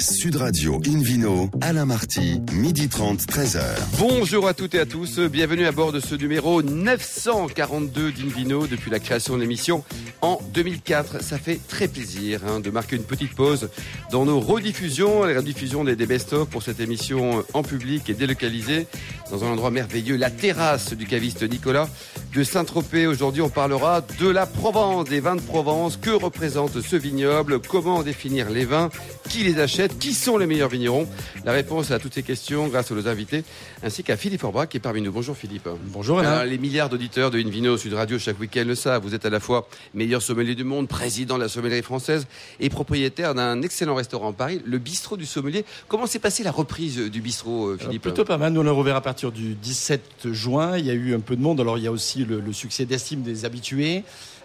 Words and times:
Sud 0.00 0.36
Radio 0.36 0.80
Invino, 0.86 1.50
Alain 1.60 1.84
Marty, 1.84 2.40
midi 2.52 2.88
30, 2.88 3.20
13h. 3.26 3.60
Bonjour 3.98 4.46
à 4.46 4.54
toutes 4.54 4.76
et 4.76 4.78
à 4.78 4.86
tous, 4.86 5.18
bienvenue 5.18 5.66
à 5.66 5.72
bord 5.72 5.90
de 5.90 5.98
ce 5.98 6.14
numéro 6.14 6.62
942 6.62 8.12
d'Invino 8.12 8.68
depuis 8.68 8.92
la 8.92 9.00
création 9.00 9.34
de 9.34 9.40
l'émission 9.40 9.82
en 10.20 10.38
2004. 10.54 11.20
Ça 11.22 11.36
fait 11.36 11.58
très 11.66 11.88
plaisir 11.88 12.42
hein, 12.46 12.60
de 12.60 12.70
marquer 12.70 12.94
une 12.94 13.02
petite 13.02 13.34
pause 13.34 13.70
dans 14.12 14.24
nos 14.24 14.38
rediffusions, 14.38 15.24
les 15.24 15.36
rediffusions 15.36 15.82
des, 15.82 15.96
des 15.96 16.06
best-of 16.06 16.48
pour 16.48 16.62
cette 16.62 16.78
émission 16.78 17.44
en 17.52 17.64
public 17.64 18.08
et 18.08 18.14
délocalisée 18.14 18.86
dans 19.32 19.42
un 19.42 19.48
endroit 19.48 19.72
merveilleux, 19.72 20.16
la 20.16 20.30
terrasse 20.30 20.92
du 20.92 21.06
caviste 21.06 21.42
Nicolas 21.42 21.88
de 22.34 22.44
Saint-Tropez. 22.44 23.06
Aujourd'hui, 23.08 23.42
on 23.42 23.48
parlera 23.48 24.02
de 24.20 24.28
la 24.28 24.46
Provence, 24.46 25.08
des 25.08 25.20
vins 25.20 25.36
de 25.36 25.40
Provence. 25.40 25.96
Que 25.96 26.10
représente 26.10 26.80
ce 26.80 26.96
vignoble? 26.96 27.58
Comment 27.60 28.02
définir 28.02 28.48
les 28.48 28.64
vins? 28.64 28.90
Qui 29.28 29.42
les 29.42 29.58
achète? 29.60 29.87
Qui 30.00 30.14
sont 30.14 30.38
les 30.38 30.46
meilleurs 30.46 30.68
vignerons 30.68 31.08
La 31.44 31.52
réponse 31.52 31.90
à 31.90 31.98
toutes 31.98 32.14
ces 32.14 32.22
questions 32.22 32.68
grâce 32.68 32.92
à 32.92 32.94
nos 32.94 33.08
invités, 33.08 33.44
ainsi 33.82 34.02
qu'à 34.02 34.16
Philippe 34.16 34.44
Orbach 34.44 34.68
qui 34.68 34.76
est 34.76 34.80
parmi 34.80 35.00
nous. 35.00 35.10
Bonjour 35.10 35.36
Philippe. 35.36 35.68
Bonjour 35.86 36.18
Alain. 36.20 36.30
Alors, 36.30 36.44
les 36.44 36.58
milliards 36.58 36.88
d'auditeurs 36.88 37.30
de 37.30 37.38
Invino 37.38 37.76
Sud 37.76 37.94
Radio 37.94 38.18
chaque 38.18 38.38
week-end 38.38 38.64
le 38.66 38.74
savent. 38.74 39.02
Vous 39.02 39.14
êtes 39.14 39.26
à 39.26 39.30
la 39.30 39.40
fois 39.40 39.68
meilleur 39.94 40.22
sommelier 40.22 40.54
du 40.54 40.64
monde, 40.64 40.88
président 40.88 41.36
de 41.36 41.42
la 41.42 41.48
sommellerie 41.48 41.82
française 41.82 42.26
et 42.60 42.68
propriétaire 42.68 43.34
d'un 43.34 43.62
excellent 43.62 43.94
restaurant 43.94 44.30
à 44.30 44.32
Paris, 44.32 44.60
le 44.64 44.78
bistrot 44.78 45.16
du 45.16 45.26
sommelier. 45.26 45.64
Comment 45.88 46.06
s'est 46.06 46.18
passée 46.18 46.42
la 46.42 46.52
reprise 46.52 46.98
du 46.98 47.20
bistrot, 47.20 47.68
euh, 47.68 47.76
Philippe 47.78 48.04
Alors, 48.06 48.14
Plutôt 48.14 48.24
pas 48.24 48.38
mal. 48.38 48.52
Nous, 48.52 48.60
on 48.60 48.64
l'a 48.64 48.70
rouvert 48.72 48.96
à 48.96 49.02
partir 49.02 49.32
du 49.32 49.54
17 49.54 50.32
juin. 50.32 50.78
Il 50.78 50.86
y 50.86 50.90
a 50.90 50.94
eu 50.94 51.14
un 51.14 51.20
peu 51.20 51.36
de 51.36 51.42
monde. 51.42 51.60
Alors, 51.60 51.78
il 51.78 51.84
y 51.84 51.88
a 51.88 51.92
aussi 51.92 52.24
le, 52.24 52.40
le 52.40 52.52
succès 52.52 52.84
d'estime 52.84 53.22
des 53.22 53.44
habitués. 53.44 54.04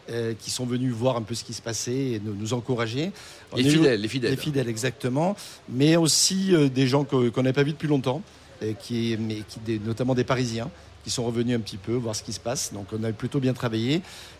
Euh, 0.09 0.33
qui 0.37 0.49
sont 0.51 0.65
venus 0.65 0.91
voir 0.93 1.15
un 1.17 1.21
peu 1.21 1.33
ce 1.35 1.43
qui 1.43 1.53
se 1.53 1.61
passait 1.61 2.11
et 2.13 2.21
nous, 2.23 2.33
nous 2.35 2.53
encourager. 2.53 3.11
On 3.51 3.57
Les 3.57 3.67
eu- 3.67 3.71
fidèles, 3.71 4.01
les 4.01 4.07
fidèles. 4.07 4.31
Les 4.31 4.37
fidèles, 4.37 4.67
exactement. 4.69 5.35
Mais 5.69 5.95
aussi 5.95 6.53
euh, 6.53 6.69
des 6.69 6.87
gens 6.87 7.03
qu'on 7.03 7.31
n'avait 7.37 7.53
pas 7.53 7.63
vus 7.63 7.71
depuis 7.71 7.87
longtemps, 7.87 8.21
et 8.61 8.75
qui, 8.75 9.15
mais 9.19 9.43
qui, 9.47 9.59
des- 9.65 9.79
notamment 9.79 10.15
des 10.15 10.23
Parisiens, 10.23 10.69
qui 11.03 11.09
sont 11.09 11.25
revenus 11.25 11.55
un 11.55 11.59
petit 11.59 11.77
peu 11.77 11.93
voir 11.93 12.15
ce 12.15 12.23
qui 12.23 12.31
se 12.33 12.39
passe. 12.39 12.71
Donc 12.73 12.87
on 12.93 13.03
a 13.03 13.11
plutôt 13.11 13.39
bien 13.39 13.53
travaillé. 13.53 13.95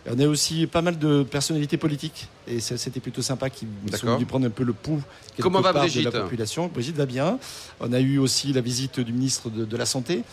Et 0.06 0.10
on 0.10 0.20
a 0.20 0.28
aussi 0.28 0.66
pas 0.68 0.82
mal 0.82 0.98
de 0.98 1.24
personnalités 1.24 1.78
politiques. 1.78 2.28
Et 2.48 2.60
c'était 2.60 3.00
plutôt 3.00 3.22
sympa 3.22 3.50
qui 3.50 3.62
sont 3.66 3.68
D'accord. 3.92 4.16
venus 4.16 4.28
prendre 4.28 4.46
un 4.46 4.50
peu 4.50 4.64
le 4.64 4.74
pouls 4.74 5.02
Comment 5.40 5.62
va 5.62 5.72
part 5.74 5.86
de 5.88 6.02
la 6.02 6.12
population. 6.12 6.68
Brigitte 6.68 6.96
va 6.98 7.06
bien. 7.06 7.40
On 7.80 7.92
a 7.94 8.00
eu 8.00 8.18
aussi 8.18 8.52
la 8.54 8.62
visite 8.62 9.00
du 9.00 9.14
ministre 9.14 9.50
de, 9.50 9.66
de 9.66 9.78
la 9.78 9.86
Santé, 9.86 10.24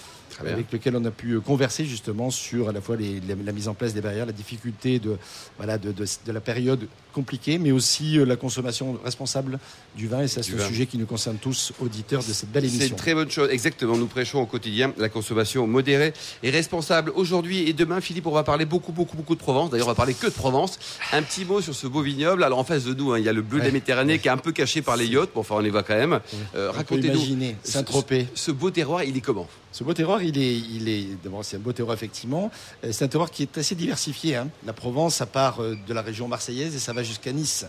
avec 0.41 0.72
lequel 0.72 0.97
on 0.97 1.05
a 1.05 1.11
pu 1.11 1.38
converser 1.41 1.84
justement 1.84 2.31
sur 2.31 2.69
à 2.69 2.72
la 2.72 2.81
fois 2.81 2.97
les- 2.97 3.20
la, 3.20 3.34
la 3.44 3.53
mise 3.53 3.69
en 3.69 3.75
place 3.75 3.92
des 3.94 4.00
barrières, 4.00 4.27
la 4.27 4.33
difficulté 4.33 4.98
de, 4.98 5.16
voilà, 5.56 5.77
de, 5.78 5.92
de- 5.92 6.05
de 6.27 6.33
la 6.33 6.41
période 6.41 6.86
compliquée, 7.12 7.58
mais 7.58 7.72
aussi 7.72 8.19
euh, 8.19 8.25
la 8.25 8.36
consommation 8.36 8.98
responsable 9.05 9.58
du 9.97 10.06
vin. 10.06 10.22
Et 10.22 10.28
ça, 10.28 10.42
c'est 10.42 10.55
un 10.55 10.58
vin. 10.58 10.69
sujet 10.69 10.86
qui 10.86 10.97
nous 10.98 11.06
concerne 11.06 11.36
tous, 11.38 11.72
auditeurs 11.81 12.22
de 12.22 12.33
cette 12.33 12.50
belle 12.53 12.62
C'est 12.62 12.69
émission. 12.77 12.91
une 12.91 12.97
très 12.97 13.14
bonne 13.14 13.31
chose. 13.31 13.48
Exactement. 13.50 13.97
Nous 13.97 14.06
prêchons 14.06 14.41
au 14.41 14.47
quotidien 14.47 14.92
la 14.98 15.08
consommation 15.08 15.66
modérée 15.66 16.12
et 16.42 16.50
responsable. 16.50 17.11
Aujourd'hui 17.16 17.69
et 17.69 17.72
demain, 17.72 18.00
Philippe, 18.00 18.27
on 18.27 18.31
va 18.31 18.44
parler 18.44 18.64
beaucoup, 18.64 18.92
beaucoup, 18.92 19.16
beaucoup 19.16 19.34
de 19.34 19.41
Provence. 19.41 19.70
D'ailleurs, 19.70 19.88
on 19.88 19.91
va 19.91 19.94
parler 19.97 20.14
que 20.14 20.27
de 20.27 20.33
Provence. 20.33 20.78
Un 21.12 21.22
petit 21.22 21.44
mot 21.44 21.61
sur 21.61 21.75
ce 21.75 21.86
beau 21.86 21.99
vignoble. 22.00 22.42
Alors, 22.44 22.58
en 22.58 22.64
face 22.64 22.84
de 22.84 22.94
nous, 22.94 23.12
hein, 23.12 23.18
il 23.18 23.24
y 23.24 23.28
a 23.28 23.32
le 23.32 23.42
bleu 23.42 23.58
de 23.58 23.64
la 23.64 23.66
Ouais. 23.68 23.72
Méditerranée 23.72 24.18
qui 24.18 24.28
est 24.28 24.30
un 24.30 24.36
peu 24.36 24.52
caché 24.52 24.82
par 24.82 24.96
les 24.96 25.06
yachts. 25.06 25.30
Bon, 25.34 25.40
enfin, 25.40 25.56
on 25.58 25.62
y 25.64 25.70
va 25.70 25.82
quand 25.82 25.94
même. 25.96 26.20
Euh, 26.54 26.70
Racontez-nous. 26.70 27.20
Saint-Tropez. 27.62 28.26
Ce, 28.34 28.46
ce 28.46 28.50
beau 28.50 28.70
terroir, 28.70 29.04
il 29.04 29.16
est 29.16 29.20
comment 29.20 29.48
Ce 29.72 29.84
beau 29.84 29.94
terroir, 29.94 30.22
il 30.22 30.36
est, 30.38 30.56
il 30.56 30.88
est 30.88 31.06
d'abord 31.22 31.44
c'est 31.44 31.56
un 31.56 31.60
beau 31.60 31.72
terroir 31.72 31.94
effectivement. 31.94 32.50
Euh, 32.84 32.88
C'est 32.92 33.04
un 33.04 33.08
terroir 33.08 33.30
qui 33.30 33.42
est 33.42 33.58
assez 33.58 33.74
diversifié. 33.74 34.36
hein. 34.36 34.48
La 34.66 34.72
Provence, 34.72 35.16
ça 35.16 35.26
part 35.26 35.62
euh, 35.62 35.76
de 35.86 35.94
la 35.94 36.02
région 36.02 36.26
marseillaise 36.28 36.74
et 36.74 36.78
ça 36.78 36.92
va 36.92 37.02
jusqu'à 37.02 37.32
Nice, 37.32 37.66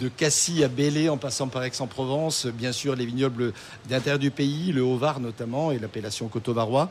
de 0.00 0.08
Cassis 0.08 0.62
à 0.62 0.68
Belley 0.68 1.08
en 1.08 1.16
passant 1.16 1.48
par 1.48 1.62
Aix-en-Provence. 1.64 2.46
Bien 2.46 2.72
sûr, 2.72 2.96
les 2.96 3.06
vignobles 3.06 3.52
d'intérieur 3.88 4.18
du 4.18 4.30
pays, 4.30 4.72
le 4.72 4.82
Haut-Var 4.82 5.20
notamment 5.20 5.72
et 5.72 5.78
l'appellation 5.78 6.28
Coteau-Varois, 6.28 6.90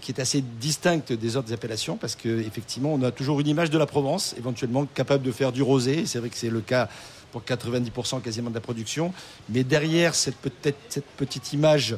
qui 0.00 0.12
est 0.12 0.20
assez 0.20 0.42
distincte 0.60 1.12
des 1.12 1.36
autres 1.36 1.52
appellations 1.52 1.96
parce 1.96 2.16
que 2.16 2.40
effectivement, 2.40 2.92
on 2.92 3.02
a 3.02 3.10
toujours 3.10 3.40
une 3.40 3.48
image 3.48 3.70
de 3.70 3.78
la 3.78 3.86
Provence, 3.86 4.34
éventuellement 4.38 4.86
capable 4.86 5.24
de 5.24 5.32
faire 5.32 5.52
du 5.52 5.62
rosé. 5.62 6.06
C'est 6.06 6.18
vrai 6.18 6.28
que 6.28 6.36
c'est 6.36 6.50
le 6.50 6.60
cas 6.60 6.88
pour 7.32 7.42
90% 7.42 8.20
quasiment 8.22 8.50
de 8.50 8.54
la 8.54 8.60
production. 8.60 9.12
Mais 9.48 9.64
derrière 9.64 10.14
cette, 10.14 10.36
cette 10.88 11.04
petite 11.16 11.52
image 11.52 11.96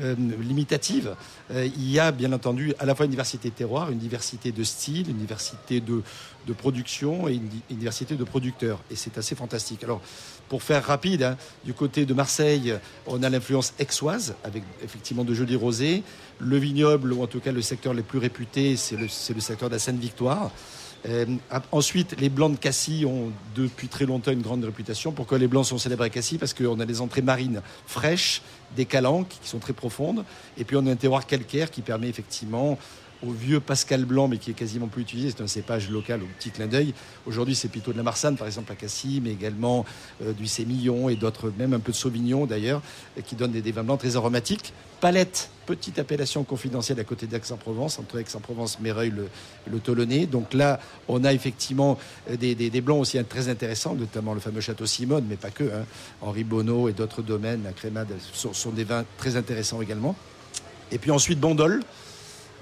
euh, 0.00 0.14
limitative, 0.40 1.14
euh, 1.52 1.66
il 1.76 1.90
y 1.90 1.98
a 2.00 2.12
bien 2.12 2.32
entendu 2.32 2.74
à 2.78 2.84
la 2.84 2.94
fois 2.94 3.04
une 3.04 3.10
diversité 3.10 3.50
de 3.50 3.54
terroirs, 3.54 3.90
une 3.90 3.98
diversité 3.98 4.52
de 4.52 4.64
styles, 4.64 5.08
une 5.10 5.18
diversité 5.18 5.80
de, 5.80 6.02
de 6.46 6.52
production 6.52 7.28
et 7.28 7.34
une, 7.34 7.48
di- 7.48 7.62
une 7.70 7.76
diversité 7.78 8.14
de 8.16 8.24
producteurs. 8.24 8.80
Et 8.90 8.96
c'est 8.96 9.18
assez 9.18 9.34
fantastique. 9.34 9.84
Alors, 9.84 10.00
pour 10.48 10.62
faire 10.62 10.84
rapide, 10.84 11.22
hein, 11.22 11.36
du 11.64 11.74
côté 11.74 12.04
de 12.04 12.14
Marseille, 12.14 12.74
on 13.06 13.22
a 13.22 13.30
l'influence 13.30 13.72
aixoise, 13.78 14.34
avec 14.44 14.62
effectivement 14.82 15.24
de 15.24 15.32
jolis 15.34 15.56
rosés. 15.56 16.02
Le 16.40 16.56
vignoble, 16.58 17.12
ou 17.12 17.22
en 17.22 17.26
tout 17.26 17.40
cas 17.40 17.52
le 17.52 17.62
secteur 17.62 17.94
le 17.94 18.02
plus 18.02 18.18
réputé, 18.18 18.76
c'est 18.76 18.96
le, 18.96 19.08
c'est 19.08 19.32
le 19.34 19.40
secteur 19.40 19.68
de 19.68 19.74
la 19.74 19.78
Sainte-Victoire. 19.78 20.50
Euh, 21.08 21.26
ensuite, 21.72 22.20
les 22.20 22.28
blancs 22.28 22.52
de 22.52 22.58
Cassis 22.58 23.04
ont 23.04 23.32
depuis 23.56 23.88
très 23.88 24.06
longtemps 24.06 24.30
une 24.30 24.42
grande 24.42 24.64
réputation. 24.64 25.12
Pourquoi 25.12 25.38
les 25.38 25.48
blancs 25.48 25.66
sont 25.66 25.78
célèbres 25.78 26.04
à 26.04 26.08
Cassis? 26.08 26.38
Parce 26.38 26.54
qu'on 26.54 26.78
a 26.78 26.86
des 26.86 27.00
entrées 27.00 27.22
marines 27.22 27.60
fraîches, 27.86 28.42
des 28.76 28.84
calanques 28.84 29.28
qui 29.42 29.48
sont 29.48 29.58
très 29.58 29.72
profondes, 29.72 30.24
et 30.56 30.64
puis 30.64 30.76
on 30.76 30.86
a 30.86 30.90
un 30.90 30.96
terroir 30.96 31.26
calcaire 31.26 31.70
qui 31.70 31.82
permet 31.82 32.08
effectivement 32.08 32.78
au 33.26 33.30
vieux 33.30 33.60
Pascal 33.60 34.04
Blanc, 34.04 34.28
mais 34.28 34.38
qui 34.38 34.50
est 34.50 34.54
quasiment 34.54 34.88
plus 34.88 35.02
utilisé, 35.02 35.32
c'est 35.36 35.42
un 35.42 35.46
cépage 35.46 35.88
local 35.90 36.22
au 36.22 36.26
petit 36.38 36.50
clin 36.50 36.66
d'œil. 36.66 36.94
Aujourd'hui, 37.26 37.54
c'est 37.54 37.68
plutôt 37.68 37.92
de 37.92 37.96
la 37.96 38.02
Marsanne, 38.02 38.36
par 38.36 38.46
exemple, 38.46 38.72
à 38.72 38.74
Cassis, 38.74 39.20
mais 39.22 39.30
également 39.30 39.84
euh, 40.22 40.32
du 40.32 40.46
Sémillon 40.46 41.08
et 41.08 41.16
d'autres, 41.16 41.52
même 41.58 41.72
un 41.74 41.78
peu 41.78 41.92
de 41.92 41.96
Sauvignon 41.96 42.46
d'ailleurs, 42.46 42.82
euh, 43.18 43.22
qui 43.22 43.36
donnent 43.36 43.52
des, 43.52 43.72
vins 43.72 43.84
blancs 43.84 44.00
très 44.00 44.16
aromatiques. 44.16 44.72
Palette, 45.00 45.50
petite 45.66 45.98
appellation 45.98 46.44
confidentielle 46.44 46.98
à 47.00 47.04
côté 47.04 47.26
d'Aix-en-Provence, 47.26 47.98
entre 47.98 48.18
Aix-en-Provence, 48.18 48.80
Méreuil, 48.80 49.10
le, 49.10 49.28
le. 49.70 50.26
Donc 50.26 50.54
là, 50.54 50.80
on 51.08 51.24
a 51.24 51.32
effectivement 51.32 51.98
euh, 52.30 52.36
des, 52.36 52.80
blancs 52.80 53.00
aussi 53.00 53.22
très 53.24 53.48
intéressants, 53.48 53.94
notamment 53.94 54.34
le 54.34 54.40
fameux 54.40 54.60
château 54.60 54.86
Simone, 54.86 55.24
mais 55.28 55.36
pas 55.36 55.50
que. 55.50 55.64
hein. 55.64 55.84
Henri 56.20 56.44
Bonneau 56.44 56.88
et 56.88 56.92
d'autres 56.92 57.22
domaines, 57.22 57.62
la 57.64 57.72
Crémade, 57.72 58.08
sont, 58.32 58.52
sont 58.52 58.70
des 58.70 58.84
vins 58.84 59.04
très 59.16 59.36
intéressants 59.36 59.80
également. 59.80 60.16
Et 60.90 60.98
puis 60.98 61.10
ensuite, 61.10 61.40
Bandol. 61.40 61.82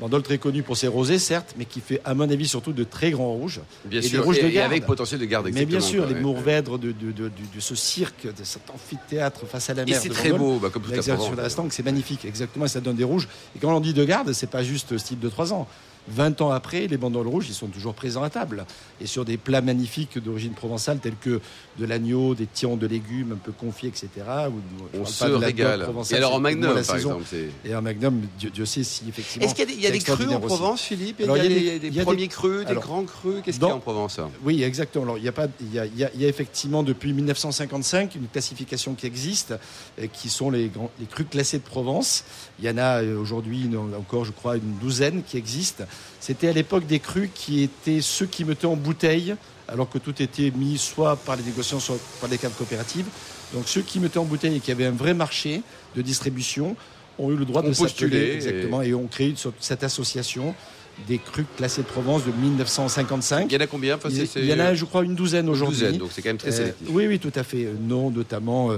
Bandol 0.00 0.22
très 0.22 0.38
connu 0.38 0.62
pour 0.62 0.76
ses 0.76 0.88
rosés, 0.88 1.18
certes, 1.18 1.54
mais 1.58 1.66
qui 1.66 1.80
fait, 1.80 2.00
à 2.04 2.14
mon 2.14 2.28
avis, 2.30 2.48
surtout 2.48 2.72
de 2.72 2.84
très 2.84 3.10
grands 3.10 3.32
rouges. 3.34 3.60
Bien 3.84 3.98
Et 4.00 4.02
des 4.02 4.08
sûr. 4.08 4.24
rouges 4.24 4.38
de 4.40 4.46
et, 4.46 4.48
et 4.48 4.52
garde. 4.52 4.70
avec 4.72 4.86
potentiel 4.86 5.20
de 5.20 5.26
garde. 5.26 5.48
Mais 5.52 5.66
bien 5.66 5.80
sûr, 5.80 6.06
les. 6.06 6.14
Mourvèdres 6.14 6.78
de, 6.78 6.92
de, 6.92 7.12
de, 7.12 7.24
de- 7.24 7.30
de 7.54 7.60
ce 7.60 7.74
cirque, 7.74 8.24
de 8.26 8.44
cet 8.44 8.62
amphithéâtre 8.70 9.46
face 9.46 9.68
à 9.70 9.74
la 9.74 9.82
Et 9.82 9.86
mer. 9.86 10.00
c'est 10.00 10.08
de 10.08 10.14
très 10.14 10.30
Bandol. 10.30 10.46
beau, 10.46 10.58
bah, 10.58 10.70
comme 10.72 10.82
sur 10.84 11.34
le 11.36 11.42
restant, 11.42 11.66
c'est 11.70 11.84
magnifique, 11.84 12.24
exactement, 12.24 12.64
et 12.64 12.68
ça 12.68 12.80
donne 12.80 12.96
des 12.96 13.04
rouges. 13.04 13.28
Et 13.54 13.58
quand 13.58 13.74
on 13.76 13.80
dit 13.80 13.92
de 13.94 14.04
garde, 14.04 14.32
c'est 14.32 14.50
pas 14.50 14.62
juste 14.62 14.96
style 14.98 15.18
de 15.20 15.28
3 15.28 15.52
ans. 15.52 15.68
20 16.10 16.40
ans 16.40 16.50
après, 16.50 16.86
les 16.86 16.96
bandoles 16.96 17.26
rouges, 17.26 17.46
ils 17.48 17.54
sont 17.54 17.68
toujours 17.68 17.94
présents 17.94 18.22
à 18.22 18.30
table. 18.30 18.64
Et 19.00 19.06
sur 19.06 19.24
des 19.24 19.36
plats 19.36 19.60
magnifiques 19.60 20.18
d'origine 20.18 20.52
provençale, 20.52 20.98
tels 20.98 21.16
que 21.16 21.40
de 21.78 21.86
l'agneau, 21.86 22.34
des 22.34 22.46
tirons 22.46 22.76
de 22.76 22.86
légumes 22.86 23.32
un 23.32 23.36
peu 23.36 23.52
confits, 23.52 23.86
etc. 23.86 24.08
Ou, 24.48 24.98
On 25.00 25.04
se 25.04 25.24
régale. 25.24 25.86
Et 26.10 26.14
alors 26.14 26.34
en 26.34 26.40
magnum, 26.40 26.74
par 26.74 26.84
saison. 26.84 27.20
exemple. 27.20 27.24
Et 27.64 27.74
en 27.74 27.82
magnum, 27.82 28.22
Dieu, 28.38 28.50
Dieu 28.50 28.66
sait 28.66 28.84
si 28.84 29.04
effectivement. 29.08 29.46
Est-ce 29.46 29.54
qu'il 29.54 29.80
y 29.80 29.86
a 29.86 29.90
des, 29.90 29.98
crus 29.98 30.28
en. 30.28 30.40
Provence, 30.40 30.82
Philippe? 30.82 31.16
Il 31.20 31.26
y 31.26 31.30
a 31.30 31.78
des, 31.78 32.02
premiers 32.02 32.22
des- 32.22 32.28
crus, 32.28 32.64
des 32.64 32.70
alors, 32.72 32.82
grands 32.82 33.04
crus. 33.04 33.42
Qu'est-ce 33.44 33.58
qu'il 33.58 33.68
y 33.68 33.70
a 33.70 33.74
en 33.74 33.80
Provence 33.80 34.18
hein 34.18 34.30
Oui, 34.42 34.62
exactement. 34.62 35.04
Alors, 35.04 35.18
il 35.18 35.24
y 35.24 35.28
a 35.28 35.32
pas, 35.32 35.46
il 35.60 35.72
y 35.72 35.78
a, 35.78 35.86
il 35.86 35.96
y 35.96 36.04
a- 36.04 36.10
il 36.14 36.20
y 36.20 36.24
a 36.24 36.28
effectivement 36.28 36.82
depuis 36.82 37.12
1955 37.12 38.14
une 38.16 38.26
classification 38.28 38.94
qui 38.94 39.06
existe, 39.06 39.54
euh, 39.98 40.06
qui 40.12 40.28
sont 40.28 40.50
les, 40.50 40.68
grands, 40.68 40.90
les 40.98 41.06
crus 41.06 41.26
classés 41.30 41.58
de 41.58 41.62
Provence. 41.62 42.24
Il 42.58 42.64
y 42.64 42.70
en 42.70 42.78
a 42.78 43.02
euh, 43.02 43.18
aujourd'hui 43.18 43.68
encore, 43.98 44.24
je 44.24 44.32
crois, 44.32 44.56
une 44.56 44.78
douzaine 44.80 45.22
qui 45.22 45.36
existent. 45.36 45.84
C'était 46.20 46.48
à 46.48 46.52
l'époque 46.52 46.86
des 46.86 46.98
crus 47.00 47.30
qui 47.34 47.62
étaient 47.62 48.00
ceux 48.00 48.26
qui 48.26 48.44
mettaient 48.44 48.66
en 48.66 48.76
bouteille, 48.76 49.34
alors 49.68 49.88
que 49.88 49.98
tout 49.98 50.20
était 50.22 50.50
mis 50.54 50.76
soit 50.78 51.16
par 51.16 51.36
les 51.36 51.42
négociants, 51.42 51.80
soit 51.80 51.98
par 52.20 52.28
les 52.28 52.38
cadres 52.38 52.56
coopératives. 52.56 53.06
Donc, 53.54 53.64
ceux 53.66 53.82
qui 53.82 53.98
mettaient 54.00 54.18
en 54.18 54.24
bouteille 54.24 54.56
et 54.56 54.60
qui 54.60 54.70
avaient 54.70 54.86
un 54.86 54.90
vrai 54.92 55.14
marché 55.14 55.62
de 55.96 56.02
distribution 56.02 56.76
ont 57.18 57.30
eu 57.30 57.36
le 57.36 57.44
droit 57.44 57.62
de 57.62 57.72
s'appeler 57.72 58.16
et- 58.18 58.34
exactement 58.34 58.82
et 58.82 58.94
ont 58.94 59.06
créé 59.06 59.28
une 59.30 59.36
cette 59.60 59.82
association 59.84 60.54
des 61.08 61.18
crus 61.18 61.46
classés 61.56 61.82
de 61.82 61.86
Provence 61.86 62.24
de 62.26 62.32
1955. 62.32 63.46
Il 63.50 63.54
y 63.54 63.56
en 63.56 63.60
a 63.60 63.66
combien? 63.66 63.96
Enfin, 63.96 64.08
Il 64.10 64.44
y, 64.44 64.52
en 64.52 64.58
a, 64.60 64.74
je 64.74 64.84
crois, 64.84 65.02
une 65.04 65.14
douzaine 65.14 65.46
une 65.46 65.52
aujourd'hui. 65.52 65.78
douzaine, 65.78 65.96
donc 65.98 66.10
c'est 66.12 66.20
quand 66.22 66.28
même 66.28 66.36
très 66.38 66.60
Euh, 66.60 66.72
oui, 66.88 67.06
oui, 67.06 67.18
tout 67.18 67.32
à 67.34 67.42
fait. 67.42 67.64
Euh, 67.64 67.72
Non, 67.80 68.10
notamment 68.10 68.70
euh, 68.72 68.76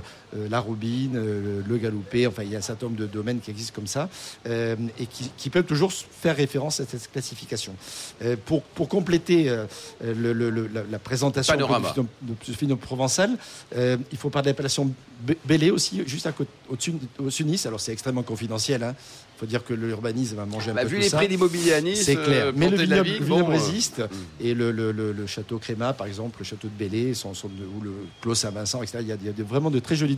la 0.49 0.61
Roubine, 0.61 1.15
euh, 1.17 1.61
le 1.67 1.77
Galoupé. 1.79 2.27
Enfin, 2.27 2.43
il 2.43 2.51
y 2.51 2.55
a 2.55 2.59
un 2.59 2.63
certain 2.63 2.87
nombre 2.87 2.99
de 2.99 3.07
domaines 3.07 3.41
qui 3.41 3.51
existent 3.51 3.75
comme 3.75 3.87
ça 3.87 4.09
euh, 4.47 4.77
et 4.99 5.07
qui, 5.07 5.31
qui 5.37 5.51
peuvent 5.51 5.65
toujours 5.65 5.93
faire 5.93 6.37
référence 6.37 6.81
à 6.81 6.85
cette 6.87 7.11
classification. 7.11 7.75
Euh, 8.23 8.37
pour, 8.45 8.63
pour 8.63 8.89
compléter 8.89 9.49
euh, 9.49 9.67
le- 10.03 10.33
le- 10.33 10.51
le- 10.51 10.69
la, 10.69 10.83
la 10.91 10.99
présentation 10.99 11.53
Panorama. 11.53 11.93
de, 11.97 12.35
ce 12.43 12.53
film 12.53 12.77
provençal, 12.77 13.37
euh, 13.77 13.97
il 14.11 14.19
faut 14.19 14.31
parler 14.31 14.47
de 14.47 14.51
l'appellation 14.51 14.93
Bé- 15.25 15.39
Bélé 15.45 15.71
aussi, 15.71 16.03
juste 16.07 16.27
à 16.27 16.33
côté, 16.33 16.51
au-dessus 16.69 17.45
de 17.45 17.49
Nice. 17.49 17.65
Alors, 17.67 17.79
c'est 17.81 17.93
extrêmement 17.93 18.25
confidentiel. 18.25 18.83
hein. 18.83 18.97
Il 19.37 19.39
faut 19.39 19.47
dire 19.47 19.65
que 19.65 19.73
l'urbanisme 19.73 20.39
a 20.41 20.47
mangé 20.47 20.71
un 20.73 20.75
Bah, 20.75 20.83
peu 20.83 20.89
vu 20.89 20.97
tout 20.97 21.03
les 21.03 21.09
ça. 21.11 21.17
prix 21.19 21.29
d'immobilier 21.29 21.75
à 21.75 21.81
Nice, 21.81 22.03
C'est 22.05 22.17
clair. 22.17 22.47
euh, 22.47 22.53
Mais 22.57 22.69
le 22.69 22.77
vignoble, 22.77 23.09
euh, 23.53 23.57
résiste. 23.57 24.03
Et 24.41 24.53
le, 24.55 24.73
le- 24.73 24.91
le- 24.91 25.13
le 25.13 25.27
château 25.29 25.59
Créma, 25.59 25.93
par 25.93 26.09
exemple, 26.09 26.39
le 26.41 26.45
château 26.45 26.67
de 26.69 27.15
sont 27.15 27.31
de- 27.49 27.65
ou 27.77 27.81
le 27.83 27.93
Clos 28.21 28.35
Saint-Vincent, 28.35 28.83
etc. 28.83 28.99
Il 29.03 29.07
y 29.09 29.13
a, 29.13 29.17
il 29.21 29.27
y 29.27 29.29
a 29.29 29.33
de- 29.33 29.43
vraiment 29.45 29.71
de 29.71 29.79
très 29.79 29.95
jolis 29.95 30.17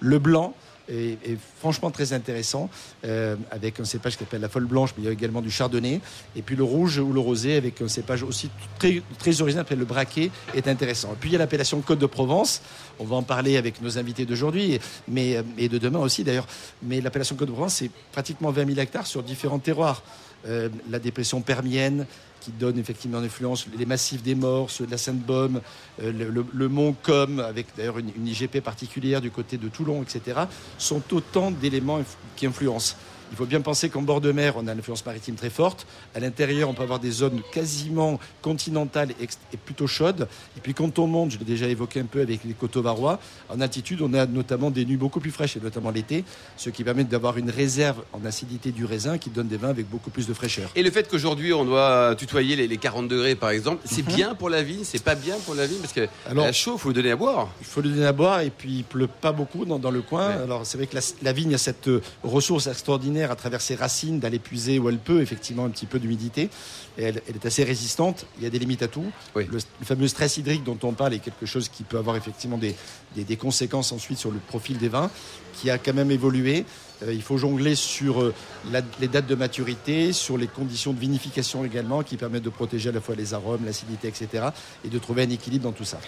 Le 0.00 0.18
blanc 0.18 0.54
est, 0.88 1.38
franchement 1.58 1.90
très 1.90 2.12
intéressant, 2.12 2.68
euh, 3.04 3.36
avec 3.50 3.80
un 3.80 3.84
cépage 3.84 4.14
qui 4.14 4.24
s'appelle 4.24 4.40
la 4.40 4.48
folle 4.48 4.66
blanche, 4.66 4.90
mais 4.96 5.04
il 5.04 5.06
y 5.06 5.08
a 5.08 5.12
également 5.12 5.40
du 5.40 5.50
chardonnay. 5.50 6.00
Et 6.36 6.42
puis 6.42 6.56
le 6.56 6.64
rouge 6.64 6.98
ou 6.98 7.12
le 7.12 7.20
rosé, 7.20 7.56
avec 7.56 7.80
un 7.80 7.88
cépage 7.88 8.22
aussi 8.22 8.50
très, 8.78 9.02
très 9.18 9.40
original, 9.40 9.64
le 9.70 9.84
braquet, 9.84 10.30
est 10.54 10.68
intéressant. 10.68 11.12
Et 11.12 11.16
puis 11.18 11.30
il 11.30 11.32
y 11.32 11.36
a 11.36 11.38
l'appellation 11.38 11.80
Côte 11.80 11.98
de 11.98 12.06
Provence. 12.06 12.62
On 12.98 13.04
va 13.04 13.16
en 13.16 13.22
parler 13.22 13.56
avec 13.56 13.80
nos 13.80 13.98
invités 13.98 14.26
d'aujourd'hui, 14.26 14.78
mais 15.08 15.42
et 15.56 15.68
de 15.68 15.78
demain 15.78 16.00
aussi 16.00 16.24
d'ailleurs. 16.24 16.46
Mais 16.82 17.00
l'appellation 17.00 17.36
Côte 17.36 17.48
de 17.48 17.52
Provence, 17.52 17.74
c'est 17.74 17.90
pratiquement 18.12 18.50
20 18.50 18.66
000 18.66 18.80
hectares 18.80 19.06
sur 19.06 19.22
différents 19.22 19.60
terroirs. 19.60 20.02
Euh, 20.46 20.68
la 20.90 20.98
dépression 20.98 21.40
permienne 21.40 22.06
qui 22.42 22.50
donne 22.50 22.78
effectivement 22.78 23.18
une 23.18 23.26
influence, 23.26 23.66
les 23.78 23.86
massifs 23.86 24.22
des 24.22 24.34
morts, 24.34 24.70
ceux 24.70 24.86
de 24.86 24.90
la 24.90 24.98
Sainte-Baume, 24.98 25.60
euh, 26.02 26.42
le, 26.52 26.68
mont 26.68 26.94
Com, 27.02 27.40
avec 27.40 27.66
d'ailleurs 27.76 27.98
une, 27.98 28.26
IGP 28.26 28.60
particulière 28.60 29.20
du 29.20 29.30
côté 29.30 29.56
de 29.56 29.68
Toulon, 29.68 30.02
etc., 30.02 30.40
sont 30.78 31.02
autant 31.12 31.50
d'éléments 31.50 32.00
qui 32.36 32.46
influencent. 32.46 32.96
Il 33.32 33.36
faut 33.36 33.46
bien 33.46 33.62
penser 33.62 33.88
qu'en 33.88 34.02
bord 34.02 34.20
de 34.20 34.30
mer, 34.30 34.54
on 34.58 34.68
a 34.68 34.72
une 34.72 34.78
influence 34.78 35.04
maritime 35.06 35.36
très 35.36 35.48
forte. 35.48 35.86
À 36.14 36.20
l'intérieur, 36.20 36.68
on 36.68 36.74
peut 36.74 36.82
avoir 36.82 36.98
des 37.00 37.10
zones 37.10 37.40
quasiment 37.50 38.20
continentales 38.42 39.10
et, 39.20 39.56
plutôt 39.56 39.86
chaudes. 39.86 40.28
Et 40.56 40.60
puis 40.60 40.74
quand 40.74 40.98
on 40.98 41.06
monte, 41.06 41.30
je 41.30 41.38
l'ai 41.38 41.44
déjà 41.46 41.66
évoqué 41.66 42.00
un 42.00 42.04
peu 42.04 42.20
avec 42.20 42.44
les 42.44 42.52
coteaux 42.52 42.82
varois, 42.82 43.18
en 43.48 43.60
altitude, 43.62 44.02
on 44.02 44.12
a 44.12 44.26
notamment 44.26 44.70
des 44.70 44.84
nuits 44.84 44.98
beaucoup 44.98 45.18
plus 45.18 45.30
fraîches, 45.30 45.56
et 45.56 45.60
notamment 45.60 45.90
l'été, 45.90 46.24
ce 46.58 46.68
qui 46.68 46.84
permet 46.84 47.04
d'avoir 47.04 47.38
une 47.38 47.48
réserve 47.50 48.02
en 48.12 48.22
acidité 48.26 48.70
du 48.70 48.84
raisin 48.84 49.16
qui 49.16 49.30
donne 49.30 49.48
des 49.48 49.56
vins 49.56 49.70
avec 49.70 49.88
beaucoup 49.88 50.10
plus 50.10 50.26
de 50.26 50.34
fraîcheur. 50.34 50.70
Et 50.74 50.82
le 50.82 50.90
fait 50.90 51.08
qu'aujourd'hui 51.08 51.52
on 51.54 51.64
doit 51.64 52.14
tutoyer 52.16 52.54
les, 52.56 52.68
les 52.68 52.76
40 52.76 53.08
degrés 53.08 53.34
par 53.34 53.48
exemple, 53.50 53.80
c'est 53.86 54.06
Mhm. 54.06 54.14
bien 54.14 54.34
pour 54.34 54.50
la 54.50 54.62
vigne, 54.62 54.84
c'est 54.84 55.02
pas 55.02 55.14
bien 55.14 55.36
pour 55.46 55.54
la 55.54 55.66
vigne 55.66 55.78
parce 55.78 55.92
que 55.94 56.06
Alors- 56.28 56.44
la 56.44 56.52
chaud, 56.52 56.76
faut 56.76 56.88
lui 56.88 56.94
donner 56.96 57.12
à 57.12 57.16
boire. 57.16 57.48
Il 57.60 57.66
faut 57.66 57.80
lui 57.80 57.90
donner 57.90 58.04
à 58.06 58.12
boire 58.12 58.40
et 58.40 58.50
puis 58.50 58.78
il 58.78 58.84
pleut 58.84 59.06
pas 59.06 59.32
beaucoup 59.32 59.64
dans, 59.64 59.78
dans 59.78 59.90
le 59.90 60.02
coin. 60.02 60.28
Ouais. 60.28 60.42
Alors 60.42 60.66
c'est 60.66 60.76
vrai 60.76 60.86
que 60.86 60.96
la, 60.96 61.00
la 61.22 61.32
vigne 61.32 61.54
a 61.54 61.58
cette 61.58 61.88
euh, 61.88 62.02
ressource 62.22 62.66
extraordinaire 62.66 63.21
à 63.30 63.36
travers 63.36 63.60
ses 63.60 63.74
racines 63.74 64.18
d'aller 64.18 64.38
puiser 64.38 64.78
où 64.78 64.88
elle 64.88 64.98
peut 64.98 65.20
effectivement 65.22 65.64
un 65.64 65.70
petit 65.70 65.86
peu 65.86 65.98
d'humidité. 65.98 66.50
Elle, 66.98 67.22
elle 67.28 67.36
est 67.36 67.46
assez 67.46 67.64
résistante. 67.64 68.26
Il 68.38 68.44
y 68.44 68.46
a 68.46 68.50
des 68.50 68.58
limites 68.58 68.82
à 68.82 68.88
tout. 68.88 69.04
Oui. 69.36 69.46
Le, 69.50 69.58
le 69.80 69.86
fameux 69.86 70.08
stress 70.08 70.36
hydrique 70.36 70.64
dont 70.64 70.78
on 70.82 70.92
parle 70.92 71.14
est 71.14 71.18
quelque 71.20 71.46
chose 71.46 71.68
qui 71.68 71.82
peut 71.84 71.98
avoir 71.98 72.16
effectivement 72.16 72.58
des, 72.58 72.74
des- 73.14 73.24
des 73.24 73.36
conséquences 73.36 73.92
ensuite 73.92 74.18
sur 74.18 74.30
le 74.30 74.38
profil 74.38 74.78
des 74.78 74.88
vins, 74.88 75.10
qui 75.54 75.70
a 75.70 75.78
quand 75.78 75.94
même 75.94 76.10
évolué. 76.10 76.64
Euh, 77.02 77.12
il 77.12 77.22
faut 77.22 77.36
jongler 77.38 77.74
sur 77.74 78.22
euh, 78.22 78.34
la- 78.70 78.80
les 79.00 79.08
dates 79.08 79.26
de 79.26 79.34
maturité, 79.34 80.12
sur 80.12 80.36
les 80.38 80.46
conditions 80.46 80.92
de 80.92 80.98
vinification 81.00 81.64
également, 81.64 82.02
qui 82.02 82.16
permettent 82.16 82.42
de 82.44 82.48
protéger 82.50 82.90
à 82.90 82.92
la 82.92 83.00
fois 83.00 83.14
les 83.14 83.34
arômes, 83.34 83.64
l'acidité, 83.64 84.08
etc. 84.08 84.46
et 84.84 84.88
de 84.88 84.98
trouver 84.98 85.22
un 85.22 85.30
équilibre 85.30 85.64
dans 85.64 85.72
tout 85.72 85.84
ça. 85.84 85.98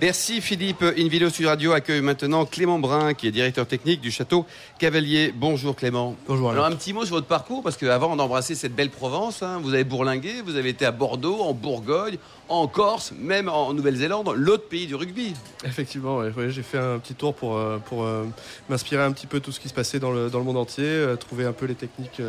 Merci 0.00 0.40
Philippe. 0.40 0.82
Invino 0.98 1.28
Sud 1.30 1.46
Radio 1.46 1.72
accueille 1.72 2.00
maintenant 2.02 2.44
Clément 2.44 2.78
Brun 2.78 3.14
qui 3.14 3.26
est 3.26 3.30
directeur 3.30 3.66
technique 3.66 4.00
du 4.00 4.10
château 4.10 4.46
Cavalier. 4.78 5.32
Bonjour 5.34 5.74
Clément. 5.76 6.16
Bonjour 6.28 6.50
Alors 6.50 6.64
un 6.66 6.72
petit 6.76 6.92
mot 6.92 7.04
sur 7.04 7.14
votre 7.16 7.26
parcours 7.26 7.62
parce 7.62 7.76
qu'avant 7.76 8.16
d'embrasser 8.16 8.54
cette 8.54 8.74
belle 8.74 8.90
Provence, 8.90 9.42
hein, 9.42 9.60
vous 9.62 9.74
avez 9.74 9.84
bourlingué, 9.84 10.42
vous 10.44 10.56
avez 10.56 10.68
été 10.70 10.84
à 10.86 10.92
Bordeaux, 10.92 11.40
en 11.42 11.52
Bourgogne, 11.54 12.16
en 12.48 12.66
Corse, 12.66 13.12
même 13.18 13.48
en 13.48 13.72
Nouvelle-Zélande, 13.72 14.32
l'autre 14.36 14.68
pays 14.68 14.86
du 14.86 14.94
rugby. 14.94 15.34
Effectivement, 15.64 16.18
ouais, 16.18 16.30
ouais, 16.36 16.50
j'ai 16.50 16.62
fait 16.62 16.78
un 16.78 16.98
petit 16.98 17.14
tour 17.14 17.34
pour, 17.34 17.56
euh, 17.56 17.78
pour 17.78 18.04
euh, 18.04 18.24
m'inspirer 18.68 19.02
un 19.02 19.12
petit 19.12 19.26
peu 19.26 19.40
de 19.40 19.44
tout 19.44 19.52
ce 19.52 19.60
qui 19.60 19.68
se 19.68 19.74
passait 19.74 19.98
dans 19.98 20.10
le, 20.12 20.28
dans 20.28 20.38
le 20.38 20.44
monde 20.44 20.58
entier, 20.58 20.84
euh, 20.84 21.16
trouver 21.16 21.44
un 21.46 21.52
peu 21.52 21.66
les 21.66 21.74
techniques 21.74 22.20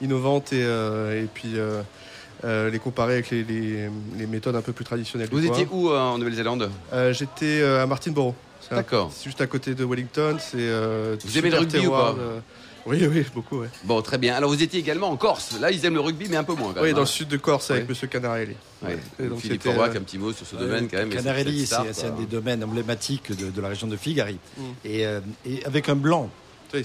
innovantes 0.00 0.52
et, 0.52 0.62
et 0.62 1.28
puis 1.32 1.54
les 2.44 2.78
comparer 2.80 3.12
avec 3.14 3.30
les, 3.30 3.44
les- 3.44 3.88
les 4.18 4.26
méthodes 4.26 4.56
un 4.56 4.62
peu 4.62 4.72
plus 4.72 4.84
traditionnelles. 4.84 5.28
Vous 5.30 5.46
étiez 5.46 5.66
où 5.70 5.90
en 5.90 6.18
Nouvelle-Zélande? 6.18 6.70
J'étais 7.12 7.62
à 7.62 7.86
Martinborough. 7.86 8.34
D'accord. 8.70 9.10
c'est 9.14 9.24
juste 9.24 9.40
à 9.40 9.46
côté 9.46 9.74
de 9.74 9.84
Wellington. 9.84 10.36
C'est, 10.38 10.70
Vous 11.24 11.38
aimez 11.38 11.50
le 11.50 11.58
rugby 11.58 11.86
ou 11.86 11.90
pas? 11.90 12.14
Oui, 12.86 13.06
oui, 13.06 13.24
beaucoup. 13.34 13.60
Ouais. 13.60 13.68
Bon, 13.84 14.02
très 14.02 14.18
bien. 14.18 14.34
Alors 14.34 14.50
vous 14.50 14.62
étiez 14.62 14.80
également 14.80 15.08
en 15.08 15.16
Corse. 15.16 15.58
Là, 15.60 15.70
ils 15.70 15.84
aiment 15.84 15.94
le 15.94 16.00
rugby, 16.00 16.26
mais 16.28 16.36
un 16.36 16.44
peu 16.44 16.54
moins. 16.54 16.72
Quand 16.72 16.80
Oui, 16.80 16.88
même, 16.88 16.94
dans 16.94 16.98
hein. 16.98 17.04
le 17.04 17.06
sud 17.06 17.28
de 17.28 17.36
Corse 17.36 17.70
avec. 17.70 17.88
Monsieur 17.88 18.06
Canarelli. 18.08 18.54
Ouais. 18.82 18.98
Et 19.22 19.28
donc 19.28 19.38
Philippe 19.38 19.66
euh, 19.66 19.84
un 19.84 20.00
petit 20.00 20.18
mot 20.18 20.32
sur 20.32 20.46
ce 20.46 20.56
domaine 20.56 20.88
quand 20.88 20.98
même. 20.98 21.10
Canarelli, 21.10 21.66
c'est 21.66 22.06
un 22.06 22.10
des 22.10 22.26
domaines 22.26 22.64
emblématiques 22.64 23.36
de, 23.36 23.50
de 23.50 23.60
la 23.60 23.68
région 23.68 23.86
de 23.86 23.96
Figari. 23.96 24.38
Mm. 24.56 24.62
Et, 24.84 25.06
euh, 25.06 25.20
et 25.46 25.64
avec 25.64 25.88
un 25.88 25.94
blanc 25.96 26.30